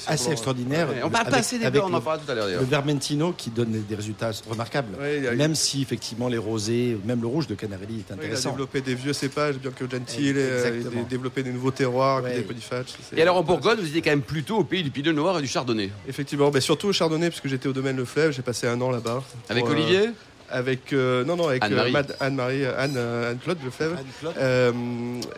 assez 0.08 0.32
extraordinaire. 0.32 0.90
Ouais, 0.90 0.96
on 1.04 1.10
parle 1.10 1.26
pas 1.26 1.30
avec- 1.32 1.40
assez 1.42 1.58
des 1.60 1.66
on 1.80 1.84
en 1.84 1.88
le, 1.88 1.92
parlera 2.02 2.18
tout 2.18 2.32
à 2.32 2.36
l'heure 2.36 2.48
le. 2.48 2.66
Vermentino 2.66 3.34
qui 3.34 3.50
donne 3.50 3.84
des 3.88 3.96
résultats 3.96 4.32
remarquables. 4.50 4.98
Ouais, 5.00 5.20
il 5.20 5.28
a- 5.28 5.34
Même 5.36 5.56
si 5.56 5.82
effectivement 5.82 6.28
les 6.28 6.38
rosés, 6.38 6.98
même 7.06 7.22
le 7.22 7.28
rouge 7.28 7.48
de 7.48 7.56
Canarelli 7.56 7.96
est 7.96 7.98
Oui, 7.98 8.04
il 8.10 8.12
a 8.12 8.16
intéressant. 8.16 8.50
développé 8.52 8.82
des 8.82 8.96
vieux 8.96 9.14
cépages, 9.14 9.56
bien 9.58 9.72
que 9.72 9.90
Gentil, 9.90 10.28
et, 10.28 10.30
Exactement. 10.32 11.02
et 11.02 11.06
développé 11.10 11.44
des 11.44 11.52
nouveaux 11.52 11.72
terroirs, 11.72 12.24
Ouais. 12.24 12.36
des 12.36 12.42
Podifatch. 12.42 12.90
Et 13.16 13.22
alors 13.22 13.38
en 13.38 13.44
Bourgogne, 13.44 13.80
vous 13.80 13.88
étiez 13.88 14.02
quand 14.02 14.10
même 14.12 14.22
plutôt 14.22 14.58
au 14.58 14.64
pays 14.64 14.84
du 14.84 14.92
pinot 14.92 15.14
noir 15.14 15.40
et 15.40 15.42
du 15.42 15.48
chardonnay. 15.48 15.90
Effectivement, 16.08 16.52
mais 16.54 16.62
surtout 16.62 16.88
au 16.88 16.94
Chardonnay, 16.94 17.30
parce 17.30 17.42
que 17.42 17.50
j'étais 17.50 17.68
au 17.68 17.74
domaine 17.74 17.98
Le 17.98 18.06
Fleuve, 18.06 18.32
j'ai 18.32 18.42
passé 18.42 18.68
un 18.68 18.80
an 18.82 18.92
là-bas. 18.92 19.24
Avec 19.50 19.64
Pour, 19.64 19.74
euh, 19.74 19.76
Olivier? 19.78 20.10
Avec, 20.50 20.94
euh, 20.94 21.24
non, 21.26 21.36
non, 21.36 21.50
avec 21.50 21.62
euh, 21.64 21.68
Anne-Marie. 21.68 21.92
Mad- 21.92 22.16
Anne-Marie, 22.20 22.66
Anne, 22.66 22.94
euh, 22.96 23.32
Anne-Claude 23.32 23.58
Le 23.64 23.70
Fleuve. 23.70 23.96
Anne-Claude 23.98 24.34
Euh, 24.38 24.72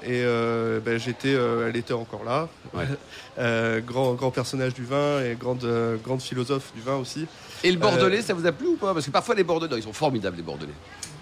et 0.03 0.21
euh, 0.23 0.79
ben, 0.79 0.99
j'étais, 0.99 1.33
euh, 1.33 1.67
elle 1.69 1.75
était 1.77 1.93
encore 1.93 2.23
là. 2.23 2.47
Ouais. 2.73 2.85
Euh, 3.41 3.79
grand, 3.79 4.15
grand 4.15 4.31
personnage 4.31 4.73
du 4.73 4.83
vin 4.83 5.21
et 5.23 5.35
grande, 5.39 5.63
euh, 5.63 5.95
grande 6.03 6.21
philosophe 6.21 6.73
du 6.75 6.81
vin 6.81 6.97
aussi. 6.97 7.25
Et 7.63 7.71
le 7.71 7.77
Bordelais, 7.77 8.17
Euh, 8.17 8.21
ça 8.21 8.33
vous 8.33 8.45
a 8.45 8.51
plu 8.51 8.67
ou 8.67 8.75
pas? 8.75 8.93
Parce 8.93 9.05
que 9.05 9.11
parfois 9.11 9.33
les 9.33 9.45
Bordelais, 9.45 9.77
ils 9.77 9.83
sont 9.83 9.93
formidables 9.93 10.35
les 10.35 10.43
Bordelais. 10.43 10.73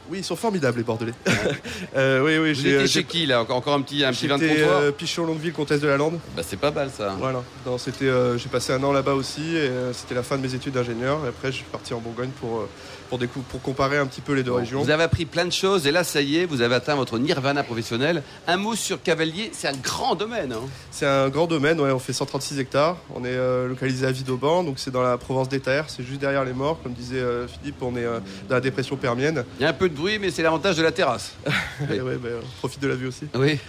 Oui, 0.09 0.19
ils 0.19 0.23
sont 0.23 0.35
formidables 0.35 0.79
les 0.79 0.83
Bordelais. 0.83 1.13
euh, 1.95 2.21
oui, 2.23 2.37
oui, 2.39 2.53
Vous 2.53 2.61
j'ai, 2.61 2.69
étiez 2.69 2.83
euh, 2.83 2.87
chez 2.87 3.03
qui 3.03 3.27
là? 3.27 3.41
Encore, 3.41 3.57
encore 3.57 3.73
un 3.75 3.81
petit, 3.81 4.03
un 4.03 4.11
petit 4.11 4.25
vin 4.25 4.37
de 4.39 4.47
j'étais, 4.47 4.61
comptoir 4.61 4.79
euh, 4.81 4.91
Pichon 4.91 5.25
Longueville, 5.27 5.53
comtesse 5.53 5.81
de 5.81 5.87
la 5.87 5.97
Lande. 5.97 6.17
Bah 6.35 6.41
c'est 6.43 6.57
pas 6.59 6.71
mal 6.71 6.89
ça. 6.89 7.15
Voilà. 7.19 7.43
Non, 7.67 7.77
c'était, 7.77 8.05
euh, 8.05 8.35
j'ai 8.39 8.49
passé 8.49 8.73
un 8.73 8.81
an 8.83 8.91
là-bas 8.93 9.13
aussi 9.13 9.55
et 9.55 9.59
euh, 9.59 9.93
c'était 9.93 10.15
la 10.15 10.23
fin 10.23 10.37
de 10.37 10.41
mes 10.41 10.55
études 10.55 10.73
d'ingénieur. 10.73 11.19
Et 11.23 11.27
après, 11.27 11.51
je 11.51 11.57
suis 11.57 11.65
parti 11.65 11.93
en 11.93 11.99
Bourgogne 11.99 12.31
pour, 12.39 12.61
euh, 12.61 12.69
pour, 13.07 13.61
comparer 13.61 13.97
un 13.97 14.05
petit 14.05 14.21
peu 14.21 14.33
les 14.33 14.43
deux 14.43 14.51
régions. 14.53 14.81
Vous 14.81 14.89
avez 14.89 15.03
appris 15.03 15.25
plein 15.25 15.45
de 15.45 15.51
choses 15.51 15.87
et 15.87 15.91
là 15.91 16.03
ça 16.03 16.21
y 16.21 16.37
est, 16.37 16.45
vous 16.45 16.61
avez 16.61 16.75
atteint 16.75 16.95
votre 16.95 17.17
nirvana 17.17 17.63
professionnel. 17.63 18.23
Un 18.47 18.57
mot 18.57 18.75
sur 18.75 19.01
Cavalier, 19.01 19.49
c'est 19.53 19.67
un 19.67 19.75
grand 19.75 20.15
domaine. 20.15 20.53
hein. 20.53 20.61
C'est 20.91 21.05
un 21.05 21.29
grand 21.29 21.47
domaine, 21.47 21.79
ouais, 21.79 21.91
on 21.91 21.99
fait 21.99 22.13
136 22.13 22.59
hectares. 22.59 22.97
On 23.15 23.23
est 23.23 23.29
euh, 23.29 23.67
localisé 23.67 24.05
à 24.05 24.11
Vidauban, 24.11 24.63
donc 24.63 24.79
c'est 24.79 24.91
dans 24.91 25.01
la 25.03 25.17
Provence 25.17 25.49
d'Étaire, 25.49 25.85
c'est 25.87 26.03
juste 26.03 26.19
derrière 26.21 26.43
les 26.43 26.53
morts. 26.53 26.79
Comme 26.83 26.93
disait 26.93 27.19
euh, 27.19 27.47
Philippe, 27.47 27.81
on 27.81 27.95
est 27.95 28.03
euh, 28.05 28.19
dans 28.49 28.55
la 28.55 28.61
dépression 28.61 28.95
permienne. 28.97 29.43
Il 29.59 29.63
y 29.63 29.65
a 29.65 29.69
un 29.69 29.73
peu 29.73 29.89
de 29.89 29.95
bruit, 29.95 30.19
mais 30.19 30.31
c'est 30.31 30.43
l'avantage 30.43 30.75
de 30.77 30.83
la 30.83 30.91
terrasse. 30.91 31.33
Oui. 31.89 31.95
Et 31.97 32.01
ouais, 32.01 32.15
bah, 32.15 32.29
on 32.41 32.57
profite 32.59 32.81
de 32.81 32.87
la 32.87 32.95
vue 32.95 33.05
aussi. 33.07 33.25
Oui. 33.35 33.59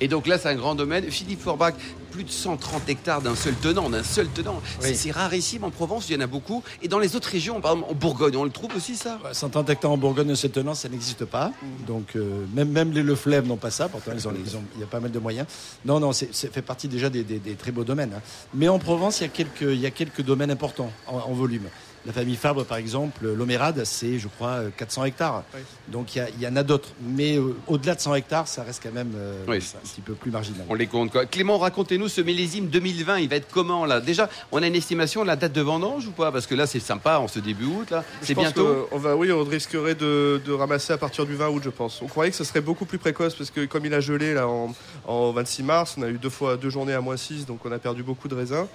Et 0.00 0.08
donc 0.08 0.26
là, 0.26 0.38
c'est 0.38 0.48
un 0.48 0.54
grand 0.54 0.74
domaine. 0.74 1.04
Philippe 1.10 1.40
Forbach, 1.40 1.74
plus 2.10 2.24
de 2.24 2.30
130 2.30 2.88
hectares 2.88 3.22
d'un 3.22 3.34
seul 3.34 3.54
tenant, 3.54 3.88
d'un 3.88 4.02
seul 4.02 4.28
tenant. 4.28 4.60
C'est- 4.80 4.88
Oui. 4.90 4.96
C'est 4.96 5.10
rarissime 5.10 5.64
en 5.64 5.70
Provence, 5.70 6.08
il 6.10 6.14
y 6.14 6.16
en 6.18 6.20
a 6.20 6.26
beaucoup. 6.26 6.62
Et 6.82 6.88
dans 6.88 6.98
les 6.98 7.16
autres 7.16 7.28
régions, 7.30 7.60
par 7.60 7.72
exemple 7.72 7.90
en 7.90 7.94
Bourgogne, 7.94 8.36
on 8.36 8.44
le 8.44 8.50
trouve 8.50 8.74
aussi 8.76 8.96
ça? 8.96 9.18
130 9.32 9.70
hectares 9.70 9.90
en 9.92 9.96
Bourgogne 9.96 10.28
de 10.28 10.34
cette 10.34 10.52
tenance, 10.52 10.80
ça 10.80 10.88
n'existe 10.88 11.24
pas. 11.24 11.52
Donc 11.86 12.16
euh, 12.16 12.44
même, 12.54 12.68
même 12.70 12.92
les 12.92 13.02
Le 13.02 13.14
Fleuve 13.14 13.46
n'ont 13.46 13.56
pas 13.56 13.70
ça. 13.70 13.88
Pourtant, 13.88 14.12
ils 14.14 14.28
ont, 14.28 14.32
ils 14.44 14.56
ont- 14.56 14.64
il 14.76 14.80
y 14.80 14.84
a 14.84 14.86
pas 14.86 15.00
mal 15.00 15.10
de 15.10 15.18
moyens. 15.18 15.46
Non, 15.84 16.00
non, 16.00 16.12
c'est 16.12 16.34
c'est- 16.34 16.52
fait 16.52 16.62
partie 16.62 16.88
déjà 16.88 17.08
des, 17.08 17.22
des- 17.24 17.38
des 17.38 17.54
très 17.54 17.72
beaux 17.72 17.84
domaines. 17.84 18.12
hein. 18.16 18.20
Mais 18.54 18.68
en 18.68 18.78
Provence, 18.78 19.20
il 19.20 19.24
y 19.24 19.26
a 19.26 19.28
quelques, 19.30 19.62
il 19.62 19.80
y 19.80 19.86
a 19.86 19.90
quelques 19.90 20.22
domaines 20.22 20.50
importants 20.50 20.90
en, 21.06 21.16
en 21.16 21.32
volume. 21.32 21.68
La 22.04 22.12
famille 22.12 22.34
Fabre, 22.36 22.64
par 22.64 22.78
exemple, 22.78 23.26
l'Omérade, 23.32 23.82
c'est, 23.84 24.18
je 24.18 24.26
crois, 24.26 24.48
euh, 24.50 24.70
400 24.76 25.04
hectares. 25.04 25.44
Oui. 25.54 25.60
Donc 25.88 26.16
il 26.16 26.24
y, 26.40 26.46
en 26.48 26.56
a 26.56 26.64
d'autres. 26.64 26.88
Mais 27.00 27.36
euh, 27.38 27.54
au-delà 27.68 27.94
de 27.94 28.00
100 28.00 28.16
hectares, 28.16 28.48
ça 28.48 28.64
reste 28.64 28.82
quand 28.82 28.92
même 28.92 29.12
euh, 29.16 29.44
Oui. 29.46 29.58
un 29.58 29.86
petit 29.86 30.00
peu 30.00 30.14
plus 30.14 30.32
marginal. 30.32 30.62
On 30.68 30.74
les 30.74 30.88
compte 30.88 31.12
quoi. 31.12 31.26
Clément, 31.26 31.58
racontez-nous 31.58 32.08
ce 32.08 32.20
millésime 32.20 32.66
2020, 32.66 33.18
il 33.20 33.28
va 33.28 33.36
être 33.36 33.48
comment 33.52 33.86
là? 33.86 34.00
Déjà, 34.00 34.28
on 34.50 34.60
a 34.62 34.66
une 34.66 34.74
estimation 34.74 35.22
de 35.22 35.28
la 35.28 35.36
date 35.36 35.52
de 35.52 35.60
vendange 35.60 36.06
ou 36.08 36.10
pas? 36.10 36.32
Parce 36.32 36.46
que 36.48 36.56
là, 36.56 36.66
c'est 36.66 36.80
sympa 36.80 37.18
en 37.18 37.28
ce 37.28 37.38
début 37.38 37.66
août, 37.66 37.90
là. 37.90 38.04
Je 38.20 38.26
C'est 38.26 38.34
pense 38.34 38.44
bientôt? 38.46 38.64
que 38.64 38.86
On 38.94 38.98
va, 38.98 39.14
oui, 39.16 39.30
on 39.30 39.44
risquerait 39.44 39.94
de, 39.94 40.40
de 40.44 40.52
ramasser 40.52 40.92
à 40.92 40.98
partir 40.98 41.24
du 41.24 41.36
20 41.36 41.48
août, 41.50 41.62
je 41.64 41.70
pense. 41.70 42.02
On 42.02 42.06
croyait 42.08 42.32
que 42.32 42.36
ce 42.36 42.44
serait 42.44 42.60
beaucoup 42.60 42.84
plus 42.84 42.98
précoce 42.98 43.34
parce 43.36 43.50
que 43.52 43.64
comme 43.66 43.86
il 43.86 43.94
a 43.94 44.00
gelé 44.00 44.34
là 44.34 44.48
en, 44.48 44.74
en 45.06 45.30
26 45.30 45.62
mars, 45.62 45.94
on 45.98 46.02
a 46.02 46.08
eu 46.08 46.18
deux 46.18 46.30
fois 46.30 46.56
deux 46.56 46.70
journées 46.70 46.94
à 46.94 47.00
moins 47.00 47.16
6, 47.16 47.46
donc 47.46 47.64
on 47.64 47.70
a 47.70 47.78
perdu 47.78 48.02
beaucoup 48.02 48.26
de 48.26 48.34
raisins. 48.34 48.66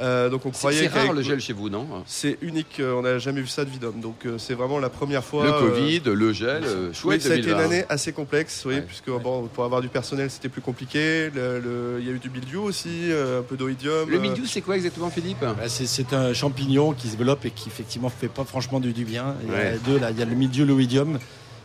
Euh, 0.00 0.30
donc 0.30 0.46
on 0.46 0.52
C'est 0.52 0.58
croyait 0.58 0.88
c'est 0.88 0.88
rare 0.88 1.12
le 1.12 1.20
gel 1.22 1.38
chez 1.40 1.52
vous, 1.52 1.68
non? 1.68 1.86
C'est 2.06 2.38
unique, 2.40 2.80
euh, 2.80 2.94
on 2.94 3.02
n'a 3.02 3.18
jamais 3.18 3.40
vu 3.42 3.46
ça 3.46 3.64
de 3.64 3.70
Vidom. 3.70 3.92
Donc 3.96 4.24
euh, 4.26 4.38
c'est 4.38 4.54
vraiment 4.54 4.78
la 4.78 4.88
première 4.88 5.22
fois. 5.22 5.44
Le 5.44 5.52
euh, 5.52 5.68
Covid, 5.70 6.00
le 6.06 6.32
gel, 6.32 6.62
euh, 6.64 6.88
Oui, 6.88 6.94
chouette 6.94 7.22
ça 7.22 7.32
a 7.32 7.36
été 7.36 7.48
une 7.50 7.56
2020. 7.56 7.64
année 7.64 7.84
assez 7.88 8.12
complexe, 8.12 8.62
oui, 8.66 8.76
Ouais. 8.76 8.80
puisque 8.82 9.10
bon, 9.10 9.48
pour 9.52 9.64
avoir 9.64 9.80
du 9.82 9.88
personnel 9.88 10.30
c'était 10.30 10.48
plus 10.48 10.62
compliqué. 10.62 11.30
Il 11.34 12.04
y 12.06 12.08
a 12.08 12.12
eu 12.12 12.18
du 12.18 12.30
mildiou 12.30 12.62
aussi, 12.62 12.88
euh, 13.10 13.40
un 13.40 13.42
peu 13.42 13.56
d'oïdium. 13.56 14.08
Le 14.08 14.18
mildiou, 14.18 14.46
c'est 14.46 14.62
quoi 14.62 14.76
exactement, 14.76 15.10
Philippe? 15.10 15.40
Bah, 15.40 15.54
c'est- 15.68 15.86
C'est 15.86 16.14
un 16.14 16.32
champignon 16.32 16.92
qui 16.94 17.08
se 17.08 17.16
développe 17.16 17.44
et 17.44 17.50
qui 17.50 17.68
effectivement 17.68 18.08
fait 18.08 18.28
pas 18.28 18.44
franchement 18.44 18.80
du, 18.80 18.92
du 18.92 19.04
bien. 19.04 19.34
Il 19.44 19.50
y 19.50 19.54
a 19.54 19.58
Ouais. 19.58 19.78
deux 19.86 19.98
là, 19.98 20.10
il 20.10 20.18
y 20.18 20.22
a 20.22 20.24
le 20.24 20.34
mildiou 20.34 20.64
l'oïdium 20.64 21.18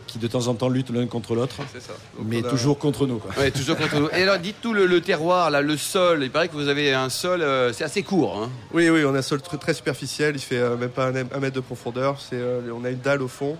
qui 0.08 0.18
de 0.18 0.26
temps 0.26 0.48
en 0.48 0.54
temps 0.54 0.68
luttent 0.68 0.90
l'un 0.90 1.06
contre 1.06 1.34
l'autre, 1.36 1.54
C'est 1.72 1.80
ça. 1.80 1.92
Donc, 2.18 2.26
mais 2.28 2.44
a- 2.44 2.48
toujours 2.50 2.78
contre 2.78 3.06
nous. 3.06 3.18
Quoi. 3.18 3.30
Ouais, 3.38 3.50
toujours 3.52 3.76
contre 3.76 3.96
nous. 4.00 4.08
Et 4.10 4.22
alors, 4.22 4.38
dites-tout 4.38 4.72
le, 4.74 4.86
le 4.86 5.00
terroir, 5.00 5.50
là, 5.50 5.60
le 5.62 5.76
sol. 5.76 6.24
Il 6.24 6.30
paraît 6.30 6.48
que 6.48 6.54
vous 6.54 6.68
avez 6.68 6.92
un 6.92 7.08
sol, 7.10 7.42
euh, 7.42 7.72
c'est 7.72 7.84
assez 7.84 8.02
court. 8.02 8.36
Hein. 8.42 8.50
Oui, 8.72 8.88
oui, 8.90 9.04
on 9.04 9.14
a 9.14 9.18
un 9.18 9.22
sol 9.22 9.38
tr- 9.38 9.58
très 9.58 9.74
superficiel, 9.74 10.34
il 10.34 10.40
fait 10.40 10.58
euh, 10.58 10.76
même 10.76 10.90
pas 10.90 11.06
un, 11.06 11.14
un 11.14 11.38
mètre 11.40 11.54
de 11.54 11.60
profondeur. 11.60 12.16
C'est, 12.20 12.36
euh, 12.36 12.60
on 12.74 12.84
a 12.84 12.90
une 12.90 12.98
dalle 13.00 13.22
au 13.22 13.28
fond, 13.28 13.56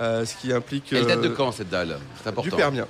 euh, 0.00 0.26
ce 0.26 0.34
qui 0.36 0.52
implique. 0.52 0.92
Elle 0.92 1.06
date 1.06 1.22
de 1.22 1.28
quand 1.28 1.52
cette 1.52 1.70
dalle? 1.70 1.96
C'est 2.22 2.28
important. 2.28 2.50
Du 2.50 2.56
Permien. 2.56 2.86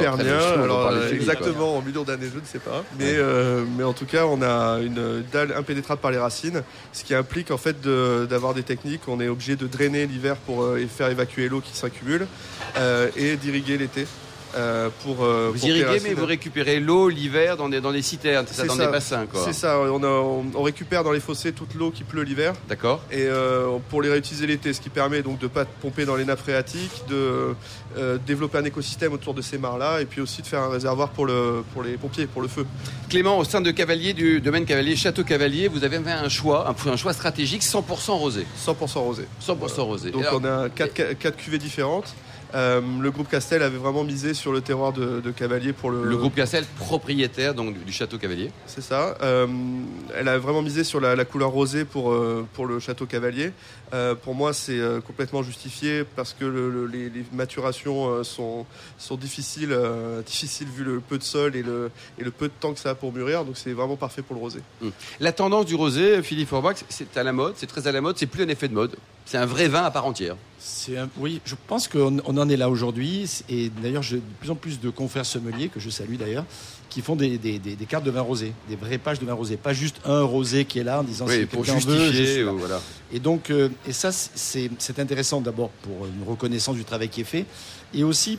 Permien, 0.00 0.24
bien. 0.24 0.62
Alors 0.64 0.86
euh, 0.88 1.08
exactement 1.12 1.76
en 1.76 1.82
millions 1.82 2.02
d'années, 2.02 2.28
je 2.32 2.38
ne 2.40 2.44
sais 2.44 2.58
pas. 2.58 2.84
Mais, 2.98 3.14
euh, 3.16 3.64
mais 3.76 3.84
en 3.84 3.92
tout 3.92 4.06
cas, 4.06 4.24
on 4.26 4.42
a 4.42 4.78
une 4.80 5.22
dalle 5.32 5.52
impénétrable 5.56 6.00
par 6.00 6.10
les 6.10 6.18
racines, 6.18 6.62
ce 6.92 7.04
qui 7.04 7.14
implique 7.14 7.50
en 7.50 7.58
fait 7.58 7.80
de- 7.80 8.26
d'avoir 8.28 8.54
des 8.54 8.62
techniques. 8.62 9.02
On 9.08 9.20
est 9.20 9.28
obligé 9.28 9.56
de 9.56 9.66
drainer 9.66 10.06
l'hiver 10.06 10.36
pour 10.36 10.62
euh, 10.62 10.80
faire 10.88 11.08
évacuer 11.10 11.48
l'eau 11.48 11.60
qui 11.60 11.76
s'accumule 11.76 12.26
euh, 12.76 13.08
et 13.16 13.36
d'irriguer 13.36 13.78
l'été. 13.78 14.06
Euh, 14.56 14.88
pour, 15.04 15.24
euh, 15.24 15.50
Vous 15.52 15.58
pour 15.60 15.68
les 15.68 15.74
irriguez, 15.78 16.00
mais 16.02 16.14
vous 16.14 16.24
récupérez 16.26 16.80
l'eau 16.80 17.08
l'hiver 17.08 17.56
dans 17.56 17.68
des, 17.68 17.80
dans 17.80 17.92
des 17.92 18.02
citernes, 18.02 18.46
c'est 18.48 18.54
ça, 18.62 18.66
dans 18.66 18.74
ça. 18.76 18.86
des 18.86 18.92
bassins. 18.92 19.26
C'est 19.44 19.52
ça, 19.52 19.78
on, 19.80 20.02
a- 20.02 20.06
on- 20.06 20.46
on 20.54 20.62
récupère 20.62 21.04
dans 21.04 21.12
les 21.12 21.20
fossés 21.20 21.52
toute 21.52 21.74
l'eau 21.74 21.90
qui 21.90 22.04
pleut 22.04 22.22
l'hiver 22.22 22.54
D'accord 22.68 23.02
et 23.10 23.22
euh, 23.26 23.76
pour 23.90 24.00
les 24.02 24.10
réutiliser 24.10 24.46
l'été, 24.46 24.72
ce 24.72 24.80
qui 24.80 24.88
permet 24.88 25.22
donc 25.22 25.38
de 25.38 25.44
ne 25.44 25.48
pas 25.50 25.64
pomper 25.64 26.04
dans 26.04 26.16
les 26.16 26.24
nappes 26.24 26.40
phréatiques, 26.40 27.02
de 27.08 27.54
développer 28.26 28.58
un 28.58 28.64
écosystème 28.64 29.12
autour 29.12 29.34
de 29.34 29.42
ces 29.42 29.58
mares-là 29.58 30.00
et 30.00 30.04
puis 30.04 30.20
aussi 30.20 30.42
de 30.42 30.46
faire 30.46 30.62
un 30.62 30.68
réservoir 30.68 31.08
pour, 31.10 31.26
le, 31.26 31.64
pour 31.72 31.82
les 31.82 31.96
pompiers, 31.96 32.26
pour 32.26 32.42
le 32.42 32.48
feu. 32.48 32.64
Clément, 33.08 33.38
au 33.38 33.44
sein 33.44 33.60
de 33.60 33.70
Cavalier, 33.70 34.12
du 34.12 34.40
domaine 34.40 34.64
Cavalier, 34.64 34.94
Château 34.96 35.24
Cavalier, 35.24 35.68
vous 35.68 35.84
avez 35.84 35.98
fait 35.98 36.10
un 36.12 36.28
choix, 36.28 36.68
un, 36.86 36.90
un 36.90 36.96
choix 36.96 37.12
stratégique 37.12 37.62
100% 37.62 38.10
rosé. 38.12 38.46
100% 38.64 38.98
rosé. 38.98 39.24
100% 39.44 39.80
rosé. 39.80 40.10
Donc 40.10 40.22
alors, 40.24 40.40
on 40.40 40.44
a 40.44 40.68
quatre, 40.68 40.92
ca- 40.96 41.14
quatre 41.14 41.36
cuvées 41.36 41.58
différentes. 41.58 42.14
Euh, 42.54 42.80
le 43.00 43.10
groupe 43.10 43.28
Castel 43.28 43.62
avait 43.62 43.76
vraiment 43.76 44.04
misé 44.04 44.32
sur 44.32 44.52
le 44.52 44.60
terroir 44.60 44.92
de, 44.92 45.20
de 45.20 45.30
Cavalier 45.30 45.72
pour 45.72 45.90
le, 45.90 46.04
le 46.04 46.16
groupe 46.16 46.34
Cassel, 46.34 46.64
propriétaire 46.78 47.54
donc, 47.54 47.74
du, 47.74 47.84
du 47.84 47.92
Château 47.92 48.18
Cavalier. 48.18 48.50
C'est 48.66 48.80
ça. 48.82 49.16
Euh, 49.22 49.46
elle 50.16 50.28
a 50.28 50.38
vraiment 50.38 50.62
misé 50.62 50.84
sur 50.84 51.00
la, 51.00 51.14
la 51.14 51.24
couleur 51.24 51.50
rosée 51.50 51.84
pour, 51.84 52.10
euh, 52.12 52.46
pour 52.54 52.66
le 52.66 52.80
château 52.80 53.06
Cavalier. 53.06 53.52
Euh, 53.94 54.14
pour 54.14 54.34
moi, 54.34 54.52
c'est 54.52 54.78
euh, 54.78 55.00
complètement 55.00 55.42
justifié 55.42 56.04
parce 56.16 56.34
que 56.34 56.44
le- 56.44 56.70
le- 56.70 56.86
les, 56.86 57.08
les 57.10 57.24
maturations 57.32 58.08
euh, 58.10 58.22
sont, 58.22 58.66
sont 58.98 59.16
difficiles, 59.16 59.72
euh, 59.72 60.22
difficiles 60.22 60.68
vu 60.68 60.84
le 60.84 61.00
peu 61.00 61.18
de 61.18 61.22
sol 61.22 61.56
et 61.56 61.62
le, 61.62 61.90
et 62.18 62.24
le 62.24 62.30
peu 62.30 62.48
de 62.48 62.52
temps 62.60 62.72
que 62.74 62.80
ça 62.80 62.90
a 62.90 62.94
pour 62.94 63.12
mûrir. 63.12 63.44
Donc 63.44 63.56
c'est 63.56 63.72
vraiment 63.72 63.96
parfait 63.96 64.22
pour 64.22 64.34
le 64.36 64.40
rosé. 64.42 64.60
La 65.20 65.32
tendance 65.32 65.66
du 65.66 65.74
rosé, 65.74 66.22
Philippe 66.22 66.48
Forbach, 66.48 66.76
c'est 66.88 67.16
à 67.16 67.22
la 67.22 67.32
mode, 67.32 67.54
c'est 67.56 67.66
très 67.66 67.86
à 67.86 67.92
la 67.92 68.00
mode, 68.00 68.18
c'est 68.18 68.26
plus 68.26 68.42
un 68.44 68.48
effet 68.48 68.68
de 68.68 68.74
mode. 68.74 68.96
C'est 69.24 69.38
un 69.38 69.46
vrai 69.46 69.68
vin 69.68 69.82
à 69.84 69.90
part 69.90 70.06
entière. 70.06 70.36
C'est 70.58 70.96
un- 70.96 71.08
oui, 71.18 71.40
je 71.44 71.54
pense 71.66 71.86
qu'on 71.88 72.18
on 72.24 72.36
en 72.38 72.48
est 72.48 72.56
là 72.56 72.70
aujourd'hui. 72.70 73.28
Et 73.48 73.68
d'ailleurs, 73.70 74.02
j'ai 74.02 74.16
de 74.16 74.22
plus 74.40 74.50
en 74.50 74.54
plus 74.54 74.80
de 74.80 74.90
confrères 74.90 75.26
sommeliers, 75.26 75.68
que 75.68 75.80
je 75.80 75.90
salue 75.90 76.16
d'ailleurs, 76.16 76.44
qui 76.88 77.02
font 77.02 77.16
des, 77.16 77.36
des- 77.38 77.58
des- 77.58 77.76
des 77.76 77.84
cartes 77.86 78.04
de 78.04 78.10
vin 78.10 78.22
rosé, 78.22 78.52
des 78.68 78.76
vraies 78.76 78.98
pages 78.98 79.18
de 79.18 79.26
vin 79.26 79.34
rosé. 79.34 79.56
Pas 79.56 79.72
juste 79.74 79.96
un 80.04 80.22
rosé 80.22 80.64
qui 80.64 80.78
est 80.78 80.84
là 80.84 81.00
en 81.00 81.04
disant 81.04 81.26
Oui, 81.26 81.40
si 81.40 81.46
pour 81.46 81.62
veut, 81.62 81.72
justifier. 81.74 82.42
voilà. 82.44 82.80
Et 83.12 83.18
donc, 83.20 83.50
euh, 83.50 83.68
et 83.86 83.92
ça, 83.92 84.10
c'est 84.12 84.70
c'est 84.78 84.98
intéressant 84.98 85.40
d'abord 85.40 85.70
pour 85.82 86.06
une 86.06 86.28
reconnaissance 86.28 86.76
du 86.76 86.84
travail 86.84 87.08
qui 87.08 87.22
est 87.22 87.24
fait, 87.24 87.44
et 87.94 88.04
aussi, 88.04 88.38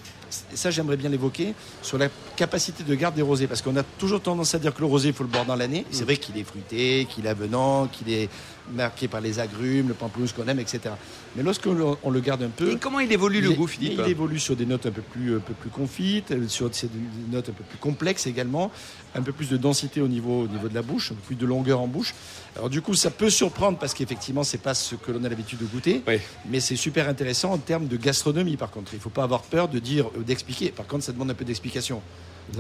ça 0.54 0.70
j'aimerais 0.72 0.98
bien 0.98 1.10
l'évoquer, 1.10 1.54
sur 1.82 1.98
la 1.98 2.08
capacité 2.36 2.84
de 2.84 2.96
garde 2.96 3.16
des 3.16 3.22
rosés, 3.22 3.48
parce 3.48 3.62
qu'on 3.62 3.76
a 3.76 3.84
toujours 3.84 4.22
tendance 4.22 4.54
à 4.56 4.60
dire 4.60 4.74
que 4.74 4.80
le 4.82 4.86
rosé, 4.86 5.10
il 5.10 5.14
faut 5.14 5.24
le 5.24 5.30
boire 5.30 5.46
dans 5.46 5.56
l'année. 5.56 5.86
C'est 5.92 6.04
vrai 6.04 6.18
qu'il 6.18 6.38
est 6.38 6.44
fruité, 6.44 7.08
qu'il 7.10 7.26
est 7.26 7.30
avenant, 7.30 7.88
qu'il 7.88 8.12
est 8.14 8.30
marqué 8.72 9.08
par 9.08 9.20
les 9.22 9.40
agrumes, 9.40 9.88
le 9.88 9.94
pamplemousse 9.96 10.32
qu'on 10.32 10.48
aime, 10.48 10.60
etc. 10.60 10.94
Mais 11.36 11.42
lorsque 11.42 11.66
on 11.68 12.10
le 12.12 12.20
garde 12.20 12.44
un 12.44 12.50
peu, 12.50 12.74
Et 12.74 12.78
comment 12.78 13.00
il 13.00 13.12
évolue 13.12 13.42
le 13.42 13.50
il, 13.52 13.58
goût, 13.58 13.66
Philippe 13.66 14.00
il 14.06 14.12
évolue 14.12 14.40
sur 14.40 14.56
des 14.56 14.68
notes 14.68 14.86
un 14.86 14.92
peu 14.92 15.02
plus, 15.02 15.38
un 15.38 15.40
peu 15.40 15.54
plus 15.56 15.72
confites, 15.72 16.32
euh, 16.32 16.48
sur 16.48 16.70
des 16.70 16.78
des 16.84 17.36
notes 17.36 17.50
un 17.50 17.54
peu 17.54 17.64
plus 17.64 17.80
complexes 17.80 18.28
également, 18.28 18.72
un 19.16 19.22
peu 19.24 19.32
plus 19.32 19.50
de 19.50 19.58
densité 19.58 20.02
au 20.02 20.08
niveau, 20.08 20.44
au 20.44 20.48
niveau 20.48 20.70
de 20.70 20.76
la 20.76 20.84
bouche, 20.84 21.12
un 21.12 21.16
peu 21.16 21.22
plus 21.22 21.36
de 21.36 21.46
longueur 21.48 21.82
en 21.82 21.88
bouche. 21.88 22.14
Alors 22.56 22.70
du 22.70 22.82
coup, 22.82 22.94
ça 22.94 23.10
peut 23.10 23.30
surprendre 23.32 23.80
parce 23.80 23.94
qu'effectivement, 23.96 24.44
c'est 24.44 24.58
pas 24.60 24.76
ce 24.76 24.94
que 24.96 25.12
l'on 25.12 25.24
a 25.24 25.30
l'habitude 25.30 25.60
de 25.60 25.66
goûter, 25.66 26.04
Oui. 26.08 26.20
mais 26.48 26.60
c'est 26.60 26.76
super 26.76 27.10
intéressant 27.10 27.52
en 27.52 27.58
termes 27.58 27.88
de 27.88 27.98
gastronomie. 27.98 28.56
Par 28.58 28.70
contre, 28.70 28.94
il 28.94 29.00
faut 29.00 29.10
pas 29.10 29.24
avoir 29.24 29.39
peur 29.44 29.68
de 29.68 29.80
dire, 29.80 30.08
euh, 30.18 30.22
d'expliquer. 30.24 30.70
Par 30.70 30.88
contre, 30.88 31.04
ça 31.04 31.12
demande 31.12 31.32
un 31.32 31.34
peu 31.34 31.46
d'explication. 31.46 32.02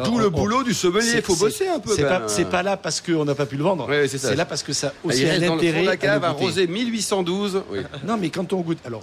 D'où 0.03 0.19
le 0.19 0.27
on- 0.27 0.31
boulot 0.31 0.63
du 0.63 0.73
sommelier, 0.73 1.13
il 1.15 1.21
faut 1.23 1.35
bosser 1.35 1.67
un 1.67 1.79
peu. 1.79 1.91
C'est 2.27 2.45
pas, 2.49 2.61
là 2.63 2.77
parce 2.77 3.01
qu'on 3.01 3.25
n'a 3.25 3.33
pas 3.35 3.45
pu 3.47 3.55
le 3.57 3.63
vendre. 3.63 3.87
C'est 4.07 4.35
là 4.35 4.45
parce 4.45 4.61
que 4.63 4.71
ça 4.73 4.87
a 4.87 4.91
Ah, 4.95 5.07
aussi 5.07 5.21
il 5.21 5.27
un 5.27 5.31
reste 5.31 5.39
dans 5.45 5.55
le 5.55 5.59
fond 5.61 5.67
intérêt 5.67 5.81
de 5.81 5.85
la 5.87 5.97
cave, 5.97 6.21
le 6.21 6.27
un 6.27 6.31
goûter. 6.33 6.45
rosé 6.45 6.67
1812. 6.67 7.63
Oui. 7.71 7.79
Non, 8.05 8.17
mais 8.17 8.29
quand 8.29 8.53
on 8.53 8.61
goûte, 8.61 8.77
alors 8.85 9.01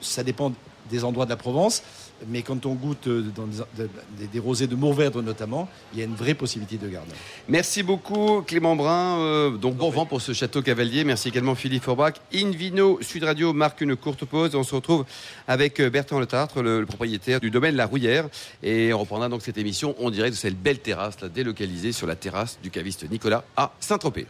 ça 0.00 0.24
dépend 0.24 0.52
des 0.90 1.04
endroits 1.04 1.24
de 1.26 1.30
la 1.30 1.36
Provence, 1.36 1.82
mais 2.28 2.42
quand 2.42 2.66
on 2.66 2.74
goûte 2.74 3.06
euh, 3.08 3.24
dans 3.34 3.46
des, 3.46 3.58
de- 3.84 3.88
des- 4.18 4.26
des 4.26 4.38
rosés 4.38 4.66
de 4.66 4.74
Mourvèdre 4.74 5.22
notamment, 5.22 5.68
il 5.92 5.98
y 5.98 6.02
a 6.02 6.04
une 6.04 6.14
vraie 6.14 6.34
possibilité 6.34 6.76
de 6.76 6.88
garde. 6.88 7.06
Merci 7.48 7.82
beaucoup 7.82 8.42
Clément 8.42 8.74
Brun. 8.76 9.18
Euh, 9.18 9.50
donc 9.50 9.76
bon 9.76 9.90
vent 9.90 10.06
pour 10.06 10.20
ce 10.20 10.32
château 10.32 10.62
cavalier. 10.62 11.04
Merci 11.04 11.28
également 11.28 11.54
Philippe 11.54 11.82
Forbach. 11.84 12.14
Invino 12.34 12.98
Sud 13.02 13.24
Radio 13.24 13.52
marque 13.52 13.80
une 13.80 13.96
courte 13.96 14.24
pause. 14.24 14.54
On 14.54 14.62
se 14.62 14.74
retrouve 14.74 15.04
avec 15.46 15.80
euh, 15.80 15.90
Bertrand 15.90 16.18
Le 16.20 16.26
Tartre, 16.26 16.62
le, 16.62 16.80
le 16.80 16.86
propriétaire 16.86 17.40
du 17.40 17.50
domaine 17.50 17.76
La 17.76 17.86
Rouillère. 17.86 18.28
Et 18.62 18.92
on 18.92 18.98
reprendra 18.98 19.28
donc 19.28 19.42
cette 19.42 19.58
émission 19.58 19.94
en 20.04 20.10
direct 20.10 20.34
de 20.34 20.38
cette 20.38 20.60
belle 20.60 20.78
terrasse 20.78 21.20
là, 21.20 21.28
délocalisée 21.28 21.92
sur 21.92 22.06
la 22.06 22.16
terrasse 22.16 22.58
du 22.62 22.70
caviste 22.70 23.08
Nicolas 23.10 23.44
à 23.56 23.72
Saint-Tropez. 23.80 24.26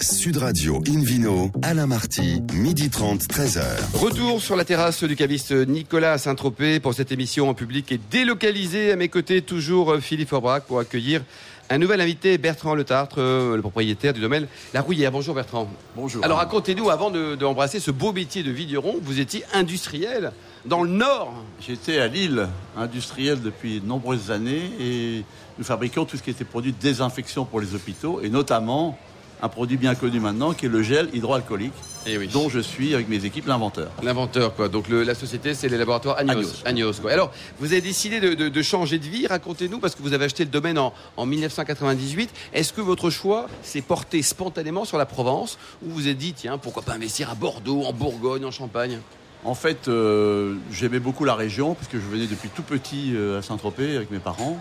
Sud 0.00 0.38
Radio 0.38 0.82
Invino, 0.88 1.50
Alain 1.62 1.86
Marty, 1.86 2.42
midi 2.54 2.88
30, 2.88 3.20
13h. 3.22 3.62
Retour 3.94 4.40
sur 4.40 4.56
la 4.56 4.64
terrasse 4.64 5.04
du 5.04 5.14
caviste 5.14 5.52
Nicolas 5.52 6.12
à 6.12 6.18
Saint-Tropez 6.18 6.80
pour 6.80 6.94
cette 6.94 7.12
émission 7.12 7.48
en 7.50 7.54
public 7.54 7.92
et 7.92 8.00
délocalisée. 8.10 8.92
À 8.92 8.96
mes 8.96 9.08
côtés, 9.08 9.42
toujours 9.42 9.92
euh, 9.92 10.00
Philippe 10.00 10.30
Forbrac 10.30 10.64
pour 10.64 10.78
accueillir 10.78 11.22
un 11.68 11.78
nouvel 11.78 12.00
invité, 12.00 12.38
Bertrand 12.38 12.74
Le 12.74 12.84
Tartre, 12.84 13.16
euh, 13.20 13.56
le 13.56 13.60
propriétaire 13.62 14.12
du 14.14 14.20
domaine 14.20 14.46
La 14.72 14.80
Rouillère. 14.80 15.12
Bonjour 15.12 15.34
Bertrand. 15.34 15.68
Bonjour. 15.96 16.24
Alors 16.24 16.38
racontez-nous, 16.38 16.88
avant 16.88 17.10
de- 17.10 17.34
d'embrasser 17.34 17.78
ce 17.78 17.90
beau 17.90 18.12
métier 18.12 18.42
de 18.42 18.50
vigneron, 18.50 18.96
vous 19.02 19.20
étiez 19.20 19.44
industriel 19.52 20.32
dans 20.64 20.82
le 20.82 20.90
Nord. 20.90 21.32
J'étais 21.66 21.98
à 21.98 22.06
Lille, 22.06 22.48
industriel 22.76 23.40
depuis 23.42 23.80
de 23.80 23.86
nombreuses 23.86 24.30
années, 24.30 24.70
et 24.80 25.24
nous 25.58 25.64
fabriquions 25.64 26.06
tout 26.06 26.16
ce 26.16 26.22
qui 26.22 26.30
était 26.30 26.44
produit 26.44 26.72
de 26.72 26.78
désinfection 26.80 27.44
pour 27.44 27.60
les 27.60 27.74
hôpitaux, 27.74 28.20
et 28.22 28.30
notamment 28.30 28.98
un 29.42 29.48
produit 29.48 29.76
bien 29.76 29.94
connu 29.94 30.20
maintenant 30.20 30.52
qui 30.52 30.66
est 30.66 30.68
le 30.68 30.82
gel 30.82 31.08
hydroalcoolique, 31.14 31.72
Et 32.06 32.18
oui. 32.18 32.28
dont 32.28 32.48
je 32.48 32.60
suis 32.60 32.94
avec 32.94 33.08
mes 33.08 33.24
équipes 33.24 33.46
l'inventeur. 33.46 33.90
L'inventeur, 34.02 34.54
quoi. 34.54 34.68
Donc 34.68 34.88
le- 34.88 35.02
la 35.02 35.14
société, 35.14 35.54
c'est 35.54 35.68
les 35.68 35.78
laboratoires 35.78 36.18
Agnos. 36.18 36.62
Agnos. 36.64 37.00
Quoi. 37.00 37.12
Alors, 37.12 37.32
vous 37.58 37.72
avez 37.72 37.80
décidé 37.80 38.20
de, 38.20 38.34
de- 38.34 38.48
de 38.48 38.62
changer 38.62 38.98
de 38.98 39.06
vie. 39.06 39.26
Racontez-nous, 39.26 39.78
parce 39.78 39.94
que 39.94 40.02
vous 40.02 40.12
avez 40.12 40.26
acheté 40.26 40.44
le 40.44 40.50
domaine 40.50 40.78
en, 40.78 40.92
en 41.16 41.26
1998. 41.26 42.30
Est-ce 42.52 42.72
que 42.72 42.80
votre 42.80 43.10
choix 43.10 43.46
s'est 43.62 43.82
porté 43.82 44.22
spontanément 44.22 44.84
sur 44.84 44.98
la 44.98 45.06
Provence, 45.06 45.58
ou 45.84 45.90
vous 45.90 46.08
êtes 46.08 46.18
dit, 46.18 46.32
tiens, 46.34 46.58
pourquoi 46.58 46.82
pas 46.82 46.92
investir 46.94 47.30
à 47.30 47.34
Bordeaux, 47.34 47.84
en 47.84 47.92
Bourgogne, 47.92 48.44
en 48.44 48.50
Champagne? 48.50 48.98
En 49.42 49.54
fait, 49.54 49.88
euh, 49.88 50.56
j'aimais 50.70 51.00
beaucoup 51.00 51.24
la 51.24 51.34
région, 51.34 51.74
puisque 51.74 51.94
je 51.94 52.10
venais 52.10 52.26
depuis 52.26 52.50
tout 52.50 52.62
petit 52.62 53.12
euh, 53.14 53.38
à 53.38 53.42
Saint-Tropez 53.42 53.96
avec 53.96 54.10
mes 54.10 54.18
parents. 54.18 54.60